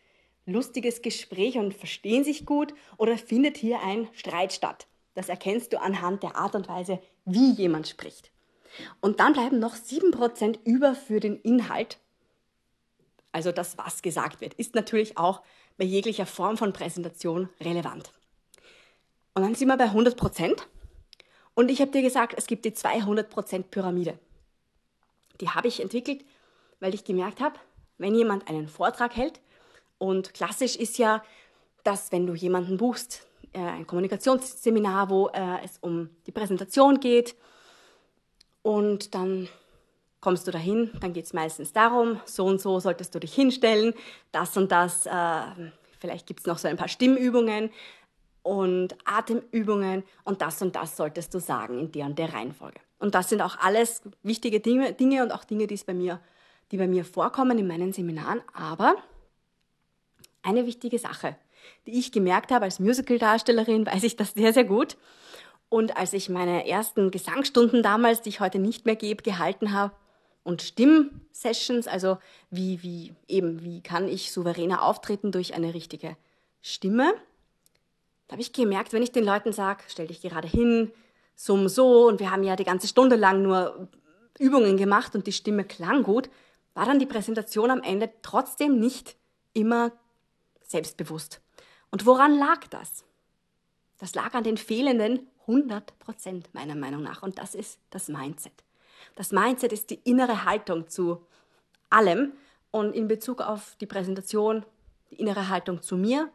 lustiges 0.45 1.01
Gespräch 1.01 1.57
und 1.57 1.73
verstehen 1.73 2.23
sich 2.23 2.45
gut 2.45 2.73
oder 2.97 3.17
findet 3.17 3.57
hier 3.57 3.81
ein 3.81 4.07
Streit 4.13 4.53
statt. 4.53 4.87
Das 5.15 5.29
erkennst 5.29 5.73
du 5.73 5.81
anhand 5.81 6.23
der 6.23 6.35
Art 6.35 6.55
und 6.55 6.67
Weise, 6.67 7.01
wie 7.25 7.51
jemand 7.51 7.87
spricht. 7.87 8.31
Und 9.01 9.19
dann 9.19 9.33
bleiben 9.33 9.59
noch 9.59 9.75
7% 9.75 10.59
über 10.63 10.95
für 10.95 11.19
den 11.19 11.37
Inhalt. 11.37 11.99
Also 13.31 13.51
das, 13.51 13.77
was 13.77 14.01
gesagt 14.01 14.41
wird, 14.41 14.53
ist 14.55 14.75
natürlich 14.75 15.17
auch 15.17 15.41
bei 15.77 15.85
jeglicher 15.85 16.25
Form 16.25 16.57
von 16.57 16.73
Präsentation 16.73 17.49
relevant. 17.61 18.11
Und 19.39 19.45
dann 19.45 19.55
sind 19.55 19.69
wir 19.69 19.77
bei 19.77 19.85
100%. 19.85 20.57
Und 21.53 21.71
ich 21.71 21.79
habe 21.79 21.91
dir 21.91 22.01
gesagt, 22.01 22.33
es 22.35 22.45
gibt 22.45 22.65
die 22.65 22.71
200% 22.71 23.63
Pyramide. 23.71 24.19
Die 25.39 25.47
habe 25.47 25.69
ich 25.69 25.79
entwickelt, 25.79 26.25
weil 26.81 26.93
ich 26.93 27.05
gemerkt 27.05 27.39
habe, 27.39 27.55
wenn 27.97 28.15
jemand 28.15 28.49
einen 28.49 28.67
Vortrag 28.67 29.15
hält, 29.15 29.39
und 29.97 30.33
klassisch 30.33 30.75
ist 30.75 30.97
ja, 30.97 31.23
dass 31.85 32.11
wenn 32.11 32.27
du 32.27 32.33
jemanden 32.33 32.75
buchst, 32.75 33.25
äh, 33.53 33.59
ein 33.59 33.87
Kommunikationsseminar, 33.87 35.09
wo 35.09 35.29
äh, 35.29 35.63
es 35.63 35.77
um 35.79 36.09
die 36.27 36.33
Präsentation 36.33 36.99
geht, 36.99 37.33
und 38.61 39.15
dann 39.15 39.47
kommst 40.19 40.47
du 40.47 40.51
dahin, 40.51 40.91
dann 40.99 41.13
geht 41.13 41.25
es 41.25 41.33
meistens 41.33 41.71
darum, 41.71 42.19
so 42.25 42.45
und 42.45 42.59
so 42.59 42.81
solltest 42.81 43.15
du 43.15 43.19
dich 43.19 43.33
hinstellen, 43.33 43.93
das 44.33 44.57
und 44.57 44.69
das, 44.69 45.05
äh, 45.05 45.71
vielleicht 45.97 46.27
gibt 46.27 46.41
es 46.41 46.45
noch 46.45 46.57
so 46.57 46.67
ein 46.67 46.75
paar 46.75 46.89
Stimmübungen 46.89 47.71
und 48.43 48.95
Atemübungen 49.05 50.03
und 50.23 50.41
das 50.41 50.61
und 50.61 50.75
das 50.75 50.97
solltest 50.97 51.33
du 51.33 51.39
sagen 51.39 51.79
in 51.79 51.91
der 51.91 52.05
und 52.05 52.17
der 52.17 52.33
Reihenfolge. 52.33 52.79
Und 52.99 53.15
das 53.15 53.29
sind 53.29 53.41
auch 53.41 53.57
alles 53.59 54.01
wichtige 54.23 54.59
Dinge, 54.59 54.93
Dinge 54.93 55.23
und 55.23 55.31
auch 55.31 55.43
Dinge, 55.43 55.67
die, 55.67 55.75
es 55.75 55.83
bei 55.83 55.93
mir, 55.93 56.19
die 56.71 56.77
bei 56.77 56.87
mir 56.87 57.05
vorkommen 57.05 57.57
in 57.57 57.67
meinen 57.67 57.93
Seminaren. 57.93 58.41
Aber 58.53 58.95
eine 60.41 60.65
wichtige 60.65 60.99
Sache, 60.99 61.35
die 61.85 61.97
ich 61.97 62.11
gemerkt 62.11 62.51
habe 62.51 62.65
als 62.65 62.79
Musical-Darstellerin, 62.79 63.85
weiß 63.87 64.03
ich 64.03 64.15
das 64.15 64.33
sehr, 64.33 64.53
sehr 64.53 64.65
gut. 64.65 64.97
Und 65.69 65.97
als 65.97 66.13
ich 66.13 66.29
meine 66.29 66.67
ersten 66.67 67.11
Gesangsstunden 67.11 67.83
damals, 67.83 68.21
die 68.21 68.29
ich 68.29 68.39
heute 68.39 68.59
nicht 68.59 68.85
mehr 68.85 68.95
gebe, 68.95 69.23
gehalten 69.23 69.71
habe, 69.71 69.93
und 70.43 70.61
Stimmsessions, 70.61 71.87
also 71.87 72.17
wie, 72.49 72.81
wie 72.81 73.13
eben, 73.27 73.63
wie 73.63 73.81
kann 73.81 74.07
ich 74.07 74.31
souveräner 74.31 74.83
auftreten 74.83 75.31
durch 75.31 75.53
eine 75.53 75.73
richtige 75.73 76.17
Stimme, 76.61 77.13
da 78.29 78.33
habe 78.33 78.41
ich 78.43 78.53
gemerkt, 78.53 78.93
wenn 78.93 79.01
ich 79.01 79.11
den 79.11 79.25
Leuten 79.25 79.53
sage, 79.53 79.83
stell 79.87 80.05
dich 80.05 80.21
gerade 80.21 80.47
hin, 80.47 80.91
summ 81.35 81.67
so, 81.67 82.07
und 82.07 82.19
wir 82.19 82.29
haben 82.29 82.43
ja 82.43 82.55
die 82.55 82.63
ganze 82.63 82.87
Stunde 82.87 83.15
lang 83.15 83.41
nur 83.41 83.87
Übungen 84.37 84.77
gemacht 84.77 85.15
und 85.15 85.25
die 85.25 85.31
Stimme 85.31 85.65
klang 85.65 86.03
gut, 86.03 86.29
war 86.75 86.85
dann 86.85 86.99
die 86.99 87.07
Präsentation 87.07 87.71
am 87.71 87.81
Ende 87.81 88.11
trotzdem 88.21 88.79
nicht 88.79 89.15
immer 89.53 89.91
selbstbewusst. 90.63 91.41
Und 91.89 92.05
woran 92.05 92.37
lag 92.37 92.67
das? 92.67 93.03
Das 93.97 94.13
lag 94.13 94.35
an 94.35 94.43
den 94.43 94.57
fehlenden 94.57 95.27
100 95.41 95.97
Prozent 95.97 96.53
meiner 96.53 96.75
Meinung 96.75 97.01
nach. 97.01 97.23
Und 97.23 97.39
das 97.39 97.55
ist 97.55 97.79
das 97.89 98.09
Mindset. 98.09 98.53
Das 99.15 99.31
Mindset 99.31 99.73
ist 99.73 99.89
die 99.89 99.99
innere 100.03 100.45
Haltung 100.45 100.87
zu 100.87 101.25
allem 101.89 102.33
und 102.69 102.93
in 102.93 103.07
Bezug 103.07 103.41
auf 103.41 103.75
die 103.81 103.87
Präsentation 103.87 104.63
die 105.09 105.15
innere 105.15 105.49
Haltung 105.49 105.81
zu 105.81 105.97
mir, 105.97 106.31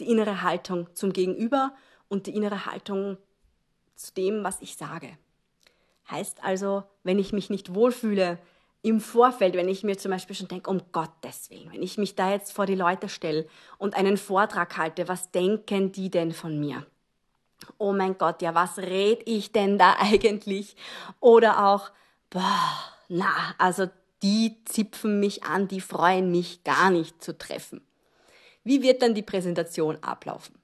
die 0.00 0.10
innere 0.10 0.42
Haltung 0.42 0.88
zum 0.94 1.12
Gegenüber 1.12 1.74
und 2.08 2.26
die 2.26 2.34
innere 2.34 2.66
Haltung 2.66 3.16
zu 3.94 4.12
dem, 4.14 4.44
was 4.44 4.60
ich 4.60 4.76
sage. 4.76 5.16
Heißt 6.10 6.44
also, 6.44 6.84
wenn 7.02 7.18
ich 7.18 7.32
mich 7.32 7.50
nicht 7.50 7.74
wohlfühle 7.74 8.38
im 8.82 9.00
Vorfeld, 9.00 9.54
wenn 9.54 9.68
ich 9.68 9.82
mir 9.82 9.98
zum 9.98 10.12
Beispiel 10.12 10.36
schon 10.36 10.48
denke, 10.48 10.70
um 10.70 10.80
Gottes 10.92 11.50
Willen, 11.50 11.72
wenn 11.72 11.82
ich 11.82 11.98
mich 11.98 12.14
da 12.14 12.30
jetzt 12.30 12.52
vor 12.52 12.66
die 12.66 12.76
Leute 12.76 13.08
stelle 13.08 13.48
und 13.78 13.96
einen 13.96 14.16
Vortrag 14.16 14.76
halte, 14.76 15.08
was 15.08 15.32
denken 15.32 15.90
die 15.90 16.10
denn 16.10 16.32
von 16.32 16.60
mir? 16.60 16.86
Oh 17.78 17.92
mein 17.92 18.16
Gott, 18.18 18.42
ja, 18.42 18.54
was 18.54 18.78
red 18.78 19.22
ich 19.26 19.50
denn 19.50 19.78
da 19.78 19.96
eigentlich? 19.98 20.76
Oder 21.20 21.66
auch, 21.66 21.90
boah, 22.30 22.70
na, 23.08 23.54
also 23.58 23.88
die 24.22 24.56
zipfen 24.64 25.20
mich 25.20 25.44
an, 25.44 25.68
die 25.68 25.80
freuen 25.80 26.30
mich 26.30 26.64
gar 26.64 26.90
nicht 26.90 27.22
zu 27.22 27.36
treffen. 27.36 27.85
Wie 28.66 28.82
wird 28.82 29.00
dann 29.00 29.14
die 29.14 29.22
Präsentation 29.22 29.96
ablaufen? 30.02 30.56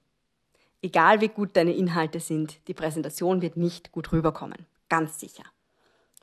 Egal 0.81 1.21
wie 1.21 1.29
gut 1.29 1.55
deine 1.55 1.73
Inhalte 1.73 2.19
sind, 2.19 2.59
die 2.67 2.73
Präsentation 2.73 3.41
wird 3.41 3.55
nicht 3.55 3.93
gut 3.93 4.11
rüberkommen. 4.11 4.65
Ganz 4.89 5.21
sicher. 5.21 5.45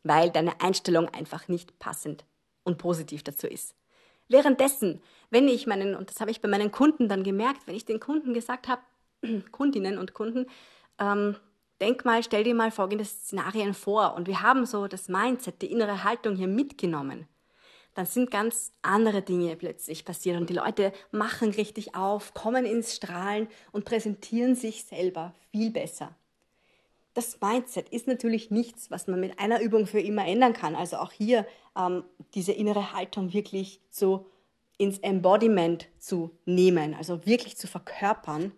Weil 0.02 0.28
deine 0.28 0.60
Einstellung 0.60 1.08
einfach 1.08 1.48
nicht 1.48 1.78
passend 1.78 2.26
und 2.64 2.76
positiv 2.76 3.22
dazu 3.22 3.46
ist. 3.46 3.74
Währenddessen, 4.28 5.00
wenn 5.30 5.48
ich 5.48 5.66
meinen, 5.66 5.94
und 5.94 6.10
das 6.10 6.20
habe 6.20 6.30
ich 6.30 6.42
bei 6.42 6.48
meinen 6.48 6.70
Kunden 6.70 7.08
dann 7.08 7.24
gemerkt, 7.24 7.66
wenn 7.66 7.76
ich 7.76 7.86
den 7.86 7.98
Kunden 7.98 8.34
gesagt 8.34 8.68
habe, 8.68 8.82
Kundinnen 9.50 9.96
und 9.96 10.12
Kunden, 10.12 10.48
ähm, 10.98 11.34
denk 11.80 12.04
mal, 12.04 12.22
stell 12.22 12.44
dir 12.44 12.54
mal 12.54 12.72
folgende 12.72 13.06
Szenarien 13.06 13.72
vor 13.72 14.12
und 14.16 14.28
wir 14.28 14.42
haben 14.42 14.66
so 14.66 14.86
das 14.86 15.08
Mindset, 15.08 15.62
die 15.62 15.72
innere 15.72 16.04
Haltung 16.04 16.36
hier 16.36 16.46
mitgenommen 16.46 17.26
dann 17.94 18.06
sind 18.06 18.30
ganz 18.30 18.72
andere 18.82 19.22
Dinge 19.22 19.56
plötzlich 19.56 20.04
passiert 20.04 20.40
und 20.40 20.48
die 20.48 20.54
Leute 20.54 20.92
machen 21.10 21.50
richtig 21.50 21.94
auf, 21.94 22.34
kommen 22.34 22.64
ins 22.64 22.94
Strahlen 22.94 23.48
und 23.72 23.84
präsentieren 23.84 24.54
sich 24.54 24.84
selber 24.84 25.34
viel 25.50 25.70
besser. 25.70 26.14
Das 27.14 27.40
Mindset 27.40 27.88
ist 27.88 28.06
natürlich 28.06 28.50
nichts, 28.50 28.90
was 28.90 29.08
man 29.08 29.18
mit 29.18 29.38
einer 29.40 29.60
Übung 29.60 29.86
für 29.86 30.00
immer 30.00 30.26
ändern 30.26 30.52
kann. 30.52 30.76
Also 30.76 30.98
auch 30.98 31.10
hier 31.10 31.44
ähm, 31.76 32.04
diese 32.34 32.52
innere 32.52 32.92
Haltung 32.92 33.32
wirklich 33.32 33.80
so 33.90 34.26
ins 34.78 34.98
Embodiment 35.00 35.88
zu 35.98 36.30
nehmen, 36.46 36.94
also 36.94 37.26
wirklich 37.26 37.56
zu 37.56 37.66
verkörpern. 37.66 38.52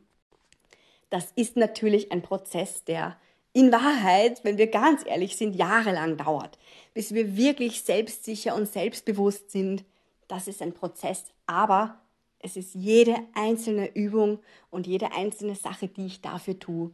Das 1.10 1.32
ist 1.34 1.56
natürlich 1.56 2.12
ein 2.12 2.22
Prozess, 2.22 2.84
der 2.84 3.16
in 3.52 3.71
Wahrheit, 3.71 4.44
wenn 4.44 4.59
wir 4.59 4.68
ganz 4.68 5.04
ehrlich 5.06 5.37
sind, 5.37 5.54
jahrelang 5.54 6.16
dauert, 6.16 6.59
bis 6.94 7.14
wir 7.14 7.37
wirklich 7.37 7.82
selbstsicher 7.82 8.54
und 8.54 8.66
selbstbewusst 8.66 9.50
sind. 9.50 9.85
Das 10.28 10.49
ist 10.49 10.62
ein 10.62 10.73
Prozess, 10.73 11.26
aber 11.47 12.00
es 12.38 12.56
ist 12.56 12.75
jede 12.75 13.16
einzelne 13.35 13.94
Übung 13.94 14.40
und 14.71 14.87
jede 14.87 15.12
einzelne 15.12 15.54
Sache, 15.54 15.88
die 15.88 16.06
ich 16.06 16.21
dafür 16.23 16.59
tue, 16.59 16.90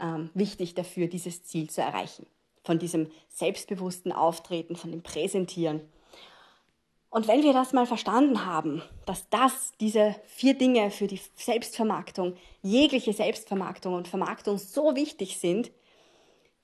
ähm, 0.00 0.30
wichtig 0.34 0.74
dafür, 0.74 1.06
dieses 1.06 1.44
Ziel 1.44 1.70
zu 1.70 1.80
erreichen. 1.80 2.26
Von 2.64 2.78
diesem 2.78 3.10
selbstbewussten 3.28 4.12
Auftreten, 4.12 4.74
von 4.74 4.90
dem 4.90 5.02
Präsentieren. 5.02 5.80
Und 7.08 7.28
wenn 7.28 7.44
wir 7.44 7.52
das 7.52 7.72
mal 7.72 7.86
verstanden 7.86 8.44
haben, 8.44 8.82
dass 9.06 9.28
das, 9.30 9.72
diese 9.78 10.16
vier 10.24 10.54
Dinge 10.54 10.90
für 10.90 11.06
die 11.06 11.20
Selbstvermarktung, 11.36 12.36
jegliche 12.62 13.12
Selbstvermarktung 13.12 13.94
und 13.94 14.08
Vermarktung 14.08 14.58
so 14.58 14.96
wichtig 14.96 15.38
sind, 15.38 15.70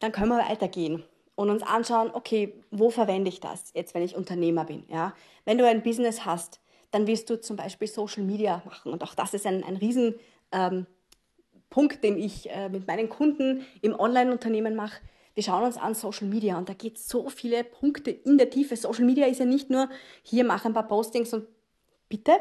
dann 0.00 0.12
können 0.12 0.30
wir 0.30 0.38
weitergehen 0.38 1.04
und 1.36 1.50
uns 1.50 1.62
anschauen, 1.62 2.10
okay, 2.12 2.52
wo 2.70 2.90
verwende 2.90 3.28
ich 3.28 3.40
das 3.40 3.70
jetzt, 3.74 3.94
wenn 3.94 4.02
ich 4.02 4.16
Unternehmer 4.16 4.64
bin? 4.64 4.84
Ja? 4.88 5.14
Wenn 5.44 5.58
du 5.58 5.66
ein 5.66 5.82
Business 5.82 6.24
hast, 6.24 6.60
dann 6.90 7.06
wirst 7.06 7.30
du 7.30 7.40
zum 7.40 7.56
Beispiel 7.56 7.88
Social 7.88 8.24
Media 8.24 8.62
machen. 8.64 8.92
Und 8.92 9.02
auch 9.04 9.14
das 9.14 9.32
ist 9.32 9.46
ein, 9.46 9.62
ein 9.62 9.76
riesen 9.76 10.16
ähm, 10.52 10.86
den 12.02 12.18
ich 12.18 12.50
äh, 12.50 12.68
mit 12.68 12.88
meinen 12.88 13.08
Kunden 13.08 13.64
im 13.80 13.98
Online-Unternehmen 13.98 14.74
mache. 14.74 15.00
Wir 15.34 15.44
schauen 15.44 15.62
uns 15.62 15.76
an 15.76 15.94
Social 15.94 16.26
Media 16.26 16.58
und 16.58 16.68
da 16.68 16.72
geht 16.74 16.98
so 16.98 17.28
viele 17.28 17.62
Punkte 17.62 18.10
in 18.10 18.38
der 18.38 18.50
Tiefe. 18.50 18.74
Social 18.74 19.04
Media 19.04 19.26
ist 19.26 19.38
ja 19.38 19.46
nicht 19.46 19.70
nur 19.70 19.88
hier 20.22 20.44
mach 20.44 20.64
ein 20.64 20.72
paar 20.72 20.88
Postings 20.88 21.32
und 21.32 21.46
bitte, 22.08 22.32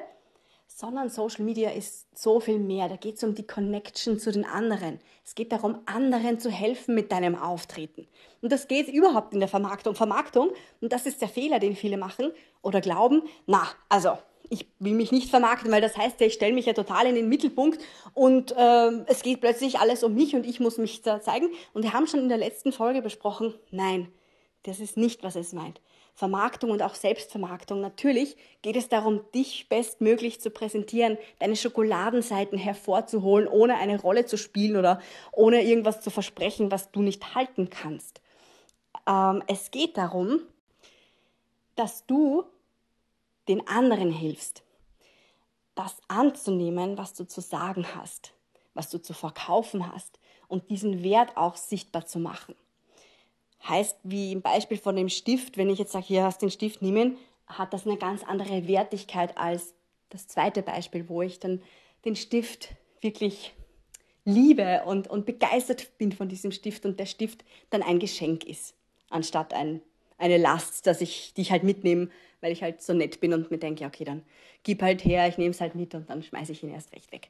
sondern 0.71 1.09
Social 1.09 1.43
Media 1.43 1.71
ist 1.71 2.07
so 2.17 2.39
viel 2.39 2.59
mehr. 2.59 2.87
Da 2.87 2.95
geht 2.95 3.15
es 3.15 3.23
um 3.23 3.33
die 3.33 3.45
Connection 3.45 4.19
zu 4.19 4.31
den 4.31 4.45
anderen. 4.45 4.99
Es 5.25 5.35
geht 5.35 5.51
darum, 5.51 5.79
anderen 5.85 6.39
zu 6.39 6.49
helfen 6.49 6.95
mit 6.95 7.11
deinem 7.11 7.35
Auftreten. 7.35 8.07
Und 8.41 8.51
das 8.51 8.67
geht 8.67 8.87
überhaupt 8.87 9.33
in 9.33 9.39
der 9.39 9.49
Vermarktung. 9.49 9.95
Vermarktung, 9.95 10.51
und 10.79 10.93
das 10.93 11.05
ist 11.05 11.21
der 11.21 11.27
Fehler, 11.27 11.59
den 11.59 11.75
viele 11.75 11.97
machen 11.97 12.31
oder 12.61 12.81
glauben, 12.81 13.23
na, 13.45 13.67
also 13.89 14.17
ich 14.49 14.67
will 14.79 14.93
mich 14.93 15.11
nicht 15.11 15.29
vermarkten, 15.29 15.71
weil 15.71 15.81
das 15.81 15.97
heißt 15.97 16.21
ja, 16.21 16.27
ich 16.27 16.33
stelle 16.33 16.53
mich 16.53 16.65
ja 16.65 16.73
total 16.73 17.07
in 17.07 17.15
den 17.15 17.29
Mittelpunkt 17.29 17.83
und 18.13 18.51
äh, 18.55 18.91
es 19.07 19.21
geht 19.21 19.41
plötzlich 19.41 19.79
alles 19.79 20.03
um 20.03 20.13
mich 20.13 20.35
und 20.35 20.45
ich 20.45 20.59
muss 20.59 20.77
mich 20.77 21.01
da 21.01 21.21
zeigen. 21.21 21.49
Und 21.73 21.83
wir 21.83 21.93
haben 21.93 22.07
schon 22.07 22.21
in 22.21 22.29
der 22.29 22.37
letzten 22.37 22.71
Folge 22.71 23.01
besprochen, 23.01 23.53
nein, 23.71 24.11
das 24.63 24.79
ist 24.79 24.97
nicht, 24.97 25.23
was 25.23 25.35
es 25.35 25.53
meint. 25.53 25.81
Vermarktung 26.19 26.71
und 26.71 26.81
auch 26.81 26.95
Selbstvermarktung. 26.95 27.79
Natürlich 27.79 28.35
geht 28.61 28.75
es 28.75 28.89
darum, 28.89 29.21
dich 29.33 29.69
bestmöglich 29.69 30.41
zu 30.41 30.49
präsentieren, 30.49 31.17
deine 31.39 31.55
Schokoladenseiten 31.55 32.57
hervorzuholen, 32.57 33.47
ohne 33.47 33.77
eine 33.77 34.01
Rolle 34.01 34.25
zu 34.25 34.37
spielen 34.37 34.75
oder 34.75 34.99
ohne 35.31 35.63
irgendwas 35.63 36.01
zu 36.01 36.09
versprechen, 36.09 36.71
was 36.71 36.91
du 36.91 37.01
nicht 37.01 37.35
halten 37.35 37.69
kannst. 37.69 38.19
Ähm, 39.07 39.41
es 39.47 39.71
geht 39.71 39.95
darum, 39.95 40.41
dass 41.75 42.05
du 42.05 42.43
den 43.47 43.65
anderen 43.69 44.11
hilfst, 44.11 44.63
das 45.73 45.95
anzunehmen, 46.09 46.97
was 46.97 47.13
du 47.13 47.25
zu 47.25 47.39
sagen 47.39 47.85
hast, 47.95 48.33
was 48.73 48.89
du 48.89 49.01
zu 49.01 49.13
verkaufen 49.13 49.89
hast 49.89 50.19
und 50.49 50.69
diesen 50.69 51.01
Wert 51.01 51.37
auch 51.37 51.55
sichtbar 51.55 52.05
zu 52.05 52.19
machen. 52.19 52.55
Heißt, 53.67 53.97
wie 54.03 54.31
im 54.31 54.41
Beispiel 54.41 54.77
von 54.77 54.95
dem 54.95 55.09
Stift, 55.09 55.57
wenn 55.57 55.69
ich 55.69 55.79
jetzt 55.79 55.91
sage, 55.91 56.05
hier 56.05 56.23
hast 56.23 56.41
du 56.41 56.45
den 56.45 56.51
Stift 56.51 56.81
nehmen, 56.81 57.17
hat 57.47 57.73
das 57.73 57.85
eine 57.85 57.97
ganz 57.97 58.23
andere 58.23 58.67
Wertigkeit 58.67 59.37
als 59.37 59.73
das 60.09 60.27
zweite 60.27 60.61
Beispiel, 60.61 61.09
wo 61.09 61.21
ich 61.21 61.39
dann 61.39 61.61
den 62.05 62.15
Stift 62.15 62.69
wirklich 63.01 63.53
liebe 64.25 64.83
und, 64.85 65.07
und 65.07 65.25
begeistert 65.25 65.97
bin 65.97 66.11
von 66.11 66.29
diesem 66.29 66.51
Stift 66.51 66.85
und 66.85 66.99
der 66.99 67.05
Stift 67.05 67.43
dann 67.69 67.81
ein 67.81 67.99
Geschenk 67.99 68.43
ist, 68.45 68.75
anstatt 69.09 69.53
ein, 69.53 69.81
eine 70.17 70.37
Last, 70.37 70.87
dass 70.87 71.01
ich, 71.01 71.33
die 71.33 71.41
ich 71.41 71.51
halt 71.51 71.63
mitnehme, 71.63 72.09
weil 72.41 72.51
ich 72.51 72.63
halt 72.63 72.81
so 72.81 72.93
nett 72.93 73.19
bin 73.19 73.33
und 73.33 73.51
mir 73.51 73.57
denke, 73.57 73.85
okay, 73.85 74.03
dann 74.03 74.23
gib 74.63 74.81
halt 74.81 75.03
her, 75.03 75.27
ich 75.27 75.37
nehme 75.37 75.51
es 75.51 75.61
halt 75.61 75.75
mit 75.75 75.95
und 75.95 76.09
dann 76.09 76.23
schmeiße 76.23 76.51
ich 76.51 76.63
ihn 76.63 76.69
erst 76.69 76.93
recht 76.93 77.11
weg. 77.11 77.29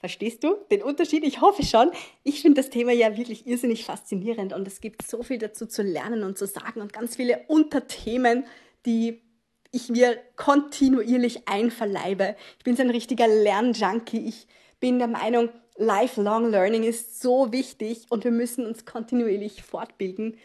Verstehst 0.00 0.42
du 0.42 0.56
den 0.70 0.82
Unterschied? 0.82 1.24
Ich 1.24 1.42
hoffe 1.42 1.62
schon. 1.62 1.90
Ich 2.24 2.40
finde 2.40 2.62
das 2.62 2.70
Thema 2.70 2.90
ja 2.92 3.18
wirklich 3.18 3.46
irrsinnig 3.46 3.84
faszinierend 3.84 4.54
und 4.54 4.66
es 4.66 4.80
gibt 4.80 5.06
so 5.06 5.22
viel 5.22 5.36
dazu 5.36 5.66
zu 5.66 5.82
lernen 5.82 6.22
und 6.22 6.38
zu 6.38 6.46
sagen 6.46 6.80
und 6.80 6.94
ganz 6.94 7.16
viele 7.16 7.44
Unterthemen, 7.48 8.44
die 8.86 9.20
ich 9.72 9.90
mir 9.90 10.18
kontinuierlich 10.36 11.46
einverleibe. 11.46 12.34
Ich 12.58 12.64
bin 12.64 12.76
so 12.76 12.82
ein 12.82 12.90
richtiger 12.90 13.28
Lernjunkie. 13.28 14.26
Ich 14.26 14.46
bin 14.80 14.98
der 14.98 15.06
Meinung, 15.06 15.50
Lifelong 15.76 16.50
Learning 16.50 16.82
ist 16.82 17.20
so 17.20 17.52
wichtig 17.52 18.06
und 18.08 18.24
wir 18.24 18.32
müssen 18.32 18.66
uns 18.66 18.86
kontinuierlich 18.86 19.62
fortbilden. 19.62 20.38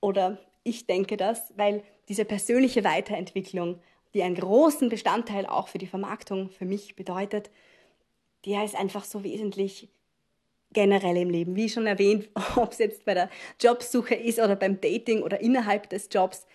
Oder 0.00 0.38
ich 0.62 0.86
denke 0.86 1.16
das, 1.16 1.52
weil 1.56 1.82
diese 2.08 2.24
persönliche 2.24 2.84
Weiterentwicklung, 2.84 3.80
die 4.14 4.22
einen 4.22 4.36
großen 4.36 4.88
Bestandteil 4.88 5.46
auch 5.46 5.66
für 5.66 5.78
die 5.78 5.86
Vermarktung 5.86 6.50
für 6.50 6.64
mich 6.66 6.94
bedeutet, 6.94 7.50
der 8.44 8.64
ist 8.64 8.74
einfach 8.74 9.04
so 9.04 9.24
wesentlich 9.24 9.88
generell 10.72 11.16
im 11.16 11.30
Leben. 11.30 11.56
Wie 11.56 11.68
schon 11.68 11.86
erwähnt, 11.86 12.28
ob 12.56 12.72
es 12.72 12.78
jetzt 12.78 13.04
bei 13.04 13.14
der 13.14 13.30
Jobsuche 13.60 14.14
ist 14.14 14.38
oder 14.38 14.56
beim 14.56 14.80
Dating 14.80 15.22
oder 15.22 15.40
innerhalb 15.40 15.88
des 15.90 16.08
Jobs, 16.10 16.46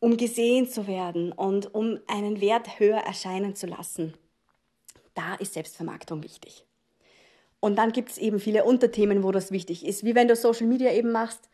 um 0.00 0.16
gesehen 0.16 0.68
zu 0.68 0.86
werden 0.86 1.32
und 1.32 1.74
um 1.74 1.98
einen 2.06 2.40
Wert 2.40 2.78
höher 2.78 2.98
erscheinen 2.98 3.54
zu 3.54 3.66
lassen. 3.66 4.14
Da 5.14 5.34
ist 5.36 5.54
Selbstvermarktung 5.54 6.22
wichtig. 6.22 6.66
Und 7.60 7.76
dann 7.76 7.92
gibt 7.92 8.10
es 8.10 8.18
eben 8.18 8.40
viele 8.40 8.64
Unterthemen, 8.64 9.22
wo 9.22 9.32
das 9.32 9.50
wichtig 9.50 9.86
ist. 9.86 10.04
Wie 10.04 10.14
wenn 10.14 10.28
du 10.28 10.36
Social 10.36 10.66
Media 10.66 10.92
eben 10.92 11.12
machst, 11.12 11.48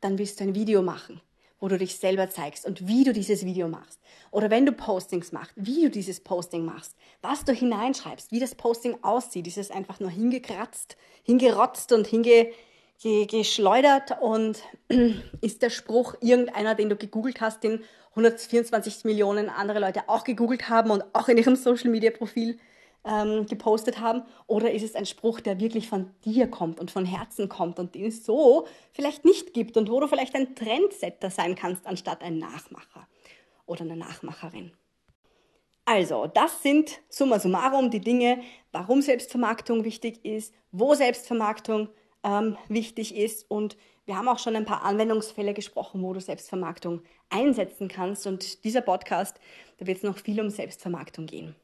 dann 0.00 0.18
willst 0.18 0.38
du 0.38 0.44
ein 0.44 0.54
Video 0.54 0.82
machen 0.82 1.20
wo 1.60 1.68
du 1.68 1.78
dich 1.78 1.96
selber 1.96 2.28
zeigst 2.30 2.66
und 2.66 2.88
wie 2.88 3.04
du 3.04 3.12
dieses 3.12 3.44
Video 3.44 3.68
machst. 3.68 4.00
Oder 4.30 4.48
wenn 4.50 4.66
du 4.66 4.72
Postings 4.72 5.32
machst, 5.32 5.52
wie 5.56 5.82
du 5.82 5.90
dieses 5.90 6.20
Posting 6.20 6.64
machst, 6.64 6.96
was 7.22 7.44
du 7.44 7.52
hineinschreibst, 7.52 8.32
wie 8.32 8.40
das 8.40 8.54
Posting 8.54 8.96
aussieht. 9.02 9.46
Ist 9.46 9.58
es 9.58 9.70
einfach 9.70 10.00
nur 10.00 10.08
hingekratzt, 10.10 10.96
hingerotzt 11.22 11.92
und 11.92 12.06
hingeschleudert 12.06 14.20
und 14.20 14.62
ist 15.40 15.62
der 15.62 15.70
Spruch 15.70 16.14
irgendeiner, 16.20 16.74
den 16.74 16.88
du 16.88 16.96
gegoogelt 16.96 17.40
hast, 17.40 17.62
den 17.62 17.84
124 18.10 19.04
Millionen 19.04 19.48
andere 19.48 19.78
Leute 19.78 20.08
auch 20.08 20.24
gegoogelt 20.24 20.68
haben 20.68 20.90
und 20.90 21.04
auch 21.12 21.28
in 21.28 21.38
ihrem 21.38 21.54
Social 21.56 21.90
Media 21.90 22.10
Profil 22.10 22.58
ähm, 23.04 23.46
gepostet 23.46 24.00
haben? 24.00 24.22
Oder 24.46 24.72
ist 24.72 24.82
es 24.82 24.94
ein 24.94 25.06
Spruch, 25.06 25.40
der 25.40 25.60
wirklich 25.60 25.88
von 25.88 26.10
dir 26.24 26.48
kommt 26.48 26.80
und 26.80 26.90
von 26.90 27.04
Herzen 27.04 27.48
kommt 27.48 27.78
und 27.78 27.94
den 27.94 28.06
es 28.06 28.24
so 28.24 28.66
vielleicht 28.92 29.24
nicht 29.24 29.54
gibt 29.54 29.76
und 29.76 29.90
wo 29.90 30.00
du 30.00 30.08
vielleicht 30.08 30.34
ein 30.34 30.54
Trendsetter 30.54 31.30
sein 31.30 31.54
kannst, 31.54 31.86
anstatt 31.86 32.22
ein 32.22 32.38
Nachmacher 32.38 33.06
oder 33.66 33.82
eine 33.82 33.96
Nachmacherin? 33.96 34.72
Also, 35.84 36.26
das 36.26 36.62
sind 36.62 37.00
summa 37.08 37.40
summarum 37.40 37.90
die 37.90 38.00
Dinge, 38.00 38.42
warum 38.70 39.02
Selbstvermarktung 39.02 39.84
wichtig 39.84 40.24
ist, 40.24 40.54
wo 40.70 40.94
Selbstvermarktung 40.94 41.88
ähm, 42.22 42.56
wichtig 42.68 43.16
ist 43.16 43.50
und 43.50 43.76
wir 44.04 44.16
haben 44.16 44.28
auch 44.28 44.38
schon 44.38 44.56
ein 44.56 44.64
paar 44.64 44.82
Anwendungsfälle 44.82 45.54
gesprochen, 45.54 46.02
wo 46.02 46.12
du 46.12 46.20
Selbstvermarktung 46.20 47.02
einsetzen 47.28 47.88
kannst 47.88 48.26
und 48.26 48.64
dieser 48.64 48.80
Podcast, 48.80 49.38
da 49.78 49.86
wird 49.86 49.98
es 49.98 50.02
noch 50.02 50.18
viel 50.18 50.40
um 50.40 50.50
Selbstvermarktung 50.50 51.26
gehen. 51.26 51.54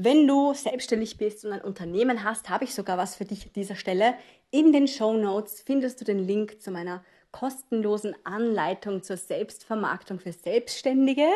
Wenn 0.00 0.28
du 0.28 0.54
selbstständig 0.54 1.18
bist 1.18 1.44
und 1.44 1.50
ein 1.50 1.60
Unternehmen 1.60 2.22
hast, 2.22 2.48
habe 2.48 2.62
ich 2.62 2.72
sogar 2.72 2.98
was 2.98 3.16
für 3.16 3.24
dich 3.24 3.46
an 3.46 3.52
dieser 3.56 3.74
Stelle. 3.74 4.14
In 4.52 4.72
den 4.72 4.86
Show 4.86 5.14
Notes 5.14 5.60
findest 5.60 6.00
du 6.00 6.04
den 6.04 6.20
Link 6.20 6.62
zu 6.62 6.70
meiner 6.70 7.04
kostenlosen 7.32 8.14
Anleitung 8.22 9.02
zur 9.02 9.16
Selbstvermarktung 9.16 10.20
für 10.20 10.30
Selbstständige. 10.30 11.26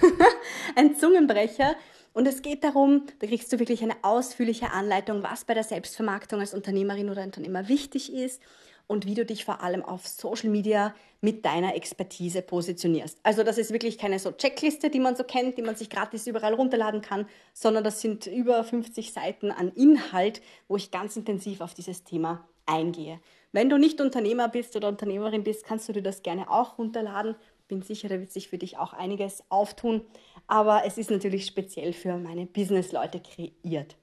ein 0.74 0.96
Zungenbrecher. 0.96 1.74
Und 2.14 2.26
es 2.26 2.40
geht 2.40 2.64
darum, 2.64 3.04
da 3.18 3.26
kriegst 3.26 3.52
du 3.52 3.58
wirklich 3.58 3.82
eine 3.82 3.96
ausführliche 4.00 4.70
Anleitung, 4.70 5.22
was 5.22 5.44
bei 5.44 5.52
der 5.52 5.62
Selbstvermarktung 5.62 6.40
als 6.40 6.54
Unternehmerin 6.54 7.10
oder 7.10 7.22
Unternehmer 7.24 7.68
wichtig 7.68 8.10
ist 8.10 8.40
und 8.86 9.06
wie 9.06 9.14
du 9.14 9.24
dich 9.24 9.44
vor 9.44 9.62
allem 9.62 9.84
auf 9.84 10.06
Social 10.06 10.50
Media 10.50 10.94
mit 11.20 11.44
deiner 11.44 11.76
Expertise 11.76 12.42
positionierst. 12.42 13.18
Also 13.22 13.44
das 13.44 13.56
ist 13.56 13.72
wirklich 13.72 13.96
keine 13.96 14.18
so 14.18 14.32
Checkliste, 14.32 14.90
die 14.90 15.00
man 15.00 15.16
so 15.16 15.24
kennt, 15.24 15.56
die 15.56 15.62
man 15.62 15.76
sich 15.76 15.88
gratis 15.88 16.26
überall 16.26 16.54
runterladen 16.54 17.00
kann, 17.00 17.26
sondern 17.52 17.84
das 17.84 18.00
sind 18.00 18.26
über 18.26 18.62
50 18.64 19.12
Seiten 19.12 19.50
an 19.50 19.68
Inhalt, 19.68 20.42
wo 20.68 20.76
ich 20.76 20.90
ganz 20.90 21.16
intensiv 21.16 21.60
auf 21.60 21.74
dieses 21.74 22.04
Thema 22.04 22.46
eingehe. 22.66 23.20
Wenn 23.52 23.68
du 23.68 23.78
nicht 23.78 24.00
Unternehmer 24.00 24.48
bist 24.48 24.74
oder 24.76 24.88
Unternehmerin 24.88 25.44
bist, 25.44 25.64
kannst 25.64 25.88
du 25.88 25.92
dir 25.92 26.02
das 26.02 26.22
gerne 26.22 26.50
auch 26.50 26.78
runterladen. 26.78 27.36
Bin 27.68 27.82
sicher, 27.82 28.08
da 28.08 28.18
wird 28.18 28.32
sich 28.32 28.48
für 28.48 28.58
dich 28.58 28.78
auch 28.78 28.92
einiges 28.92 29.44
auftun. 29.48 30.02
Aber 30.46 30.84
es 30.86 30.98
ist 30.98 31.10
natürlich 31.10 31.46
speziell 31.46 31.92
für 31.92 32.16
meine 32.16 32.46
Business-Leute 32.46 33.20
kreiert. 33.20 33.96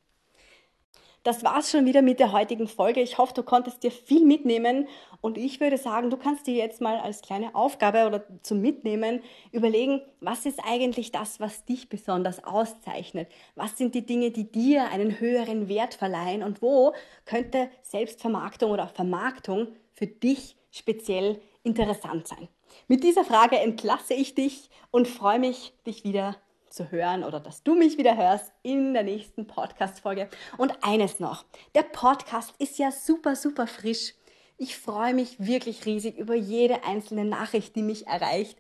Das 1.23 1.43
war's 1.43 1.69
schon 1.69 1.86
wieder 1.86 2.01
mit 2.01 2.19
der 2.19 2.32
heutigen 2.32 2.67
Folge. 2.67 3.01
Ich 3.01 3.17
hoffe, 3.17 3.34
du 3.34 3.43
konntest 3.43 3.84
dir 3.84 3.91
viel 3.91 4.25
mitnehmen 4.25 4.88
und 5.19 5.38
ich 5.38 5.60
würde 5.60 5.77
sagen, 5.77 6.10
du 6.10 6.15
kannst 6.15 6.47
dir 6.47 6.55
jetzt 6.55 6.79
mal 6.79 6.97
als 6.97 7.21
kleine 7.21 7.55
Aufgabe 7.55 8.08
oder 8.08 8.23
zum 8.41 8.62
Mitnehmen 8.62 9.21
überlegen, 9.51 10.01
was 10.21 10.45
ist 10.45 10.60
eigentlich 10.65 11.12
das, 11.12 11.41
was 11.41 11.65
dich 11.65 11.89
besonders 11.89 12.43
auszeichnet? 12.45 13.29
Was 13.55 13.77
sind 13.77 13.95
die 13.95 14.05
Dinge, 14.05 14.32
die 14.32 14.49
dir 14.49 14.89
einen 14.91 15.19
höheren 15.19 15.67
Wert 15.67 15.93
verleihen 15.93 16.41
und 16.41 16.62
wo 16.62 16.93
könnte 17.25 17.69
Selbstvermarktung 17.82 18.71
oder 18.71 18.88
Vermarktung 18.88 19.67
für 19.93 20.08
dich 20.08 20.55
speziell 20.71 21.41
interessant 21.63 22.29
sein? 22.29 22.47
Mit 22.88 23.03
dieser 23.03 23.25
Frage 23.25 23.58
entlasse 23.58 24.13
ich 24.13 24.36
dich 24.36 24.69
und 24.89 25.08
freue 25.08 25.39
mich, 25.39 25.73
dich 25.86 26.05
wieder 26.05 26.38
zu 26.69 26.91
hören 26.91 27.23
oder 27.23 27.39
dass 27.39 27.63
du 27.63 27.75
mich 27.75 27.97
wieder 27.97 28.15
hörst 28.15 28.51
in 28.63 28.93
der 28.93 29.03
nächsten 29.03 29.47
Podcast-Folge. 29.47 30.29
Und 30.58 30.73
eines 30.82 31.19
noch, 31.19 31.45
der 31.75 31.84
Podcast 31.84 32.53
ist 32.60 32.77
ja 32.77 32.91
super, 32.91 33.36
super 33.36 33.67
frisch. 33.67 34.13
Ich 34.58 34.77
freue 34.77 35.13
mich 35.13 35.38
wirklich 35.39 35.86
riesig 35.86 36.17
über 36.17 36.36
jede 36.36 36.84
einzelne 36.84 37.25
Nachricht, 37.25 37.75
die 37.75 37.84
mich 37.84 38.08
erreicht. 38.08 38.58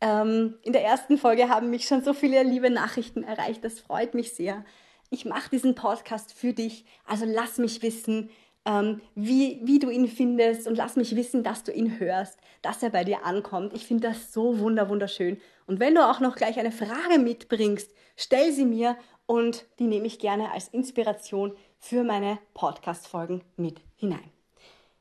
Ähm, 0.00 0.58
in 0.62 0.72
der 0.72 0.84
ersten 0.84 1.18
Folge 1.18 1.48
haben 1.48 1.70
mich 1.70 1.86
schon 1.86 2.02
so 2.02 2.12
viele 2.12 2.42
liebe 2.42 2.70
Nachrichten 2.70 3.22
erreicht. 3.22 3.64
Das 3.64 3.78
freut 3.78 4.14
mich 4.14 4.32
sehr. 4.32 4.64
Ich 5.10 5.26
mache 5.26 5.50
diesen 5.50 5.74
Podcast 5.74 6.32
für 6.32 6.54
dich. 6.54 6.86
Also 7.06 7.26
lass 7.26 7.58
mich 7.58 7.82
wissen, 7.82 8.30
ähm, 8.64 9.00
wie, 9.14 9.60
wie 9.64 9.78
du 9.78 9.90
ihn 9.90 10.08
findest 10.08 10.66
und 10.66 10.76
lass 10.76 10.96
mich 10.96 11.16
wissen, 11.16 11.42
dass 11.42 11.64
du 11.64 11.72
ihn 11.72 11.98
hörst, 11.98 12.38
dass 12.62 12.82
er 12.82 12.90
bei 12.90 13.04
dir 13.04 13.24
ankommt. 13.24 13.72
Ich 13.74 13.86
finde 13.86 14.08
das 14.08 14.32
so 14.32 14.58
wunder, 14.58 14.88
wunderschön. 14.88 15.40
Und 15.66 15.80
wenn 15.80 15.94
du 15.94 16.08
auch 16.08 16.20
noch 16.20 16.36
gleich 16.36 16.58
eine 16.58 16.72
Frage 16.72 17.18
mitbringst, 17.18 17.92
stell 18.16 18.52
sie 18.52 18.64
mir 18.64 18.96
und 19.26 19.66
die 19.78 19.86
nehme 19.86 20.06
ich 20.06 20.18
gerne 20.18 20.52
als 20.52 20.68
Inspiration 20.68 21.56
für 21.78 22.04
meine 22.04 22.38
Podcast-Folgen 22.54 23.42
mit 23.56 23.80
hinein. 23.96 24.30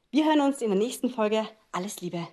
Wir 0.09 0.25
hören 0.25 0.41
uns 0.41 0.61
in 0.61 0.69
der 0.69 0.79
nächsten 0.79 1.09
Folge. 1.09 1.47
Alles 1.71 2.01
Liebe. 2.01 2.27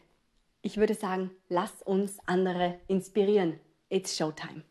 Ich 0.63 0.79
würde 0.79 0.95
sagen, 0.95 1.31
lass 1.49 1.83
uns 1.83 2.19
andere 2.27 2.81
inspirieren. 2.89 3.61
It's 3.89 4.17
Showtime. 4.17 4.63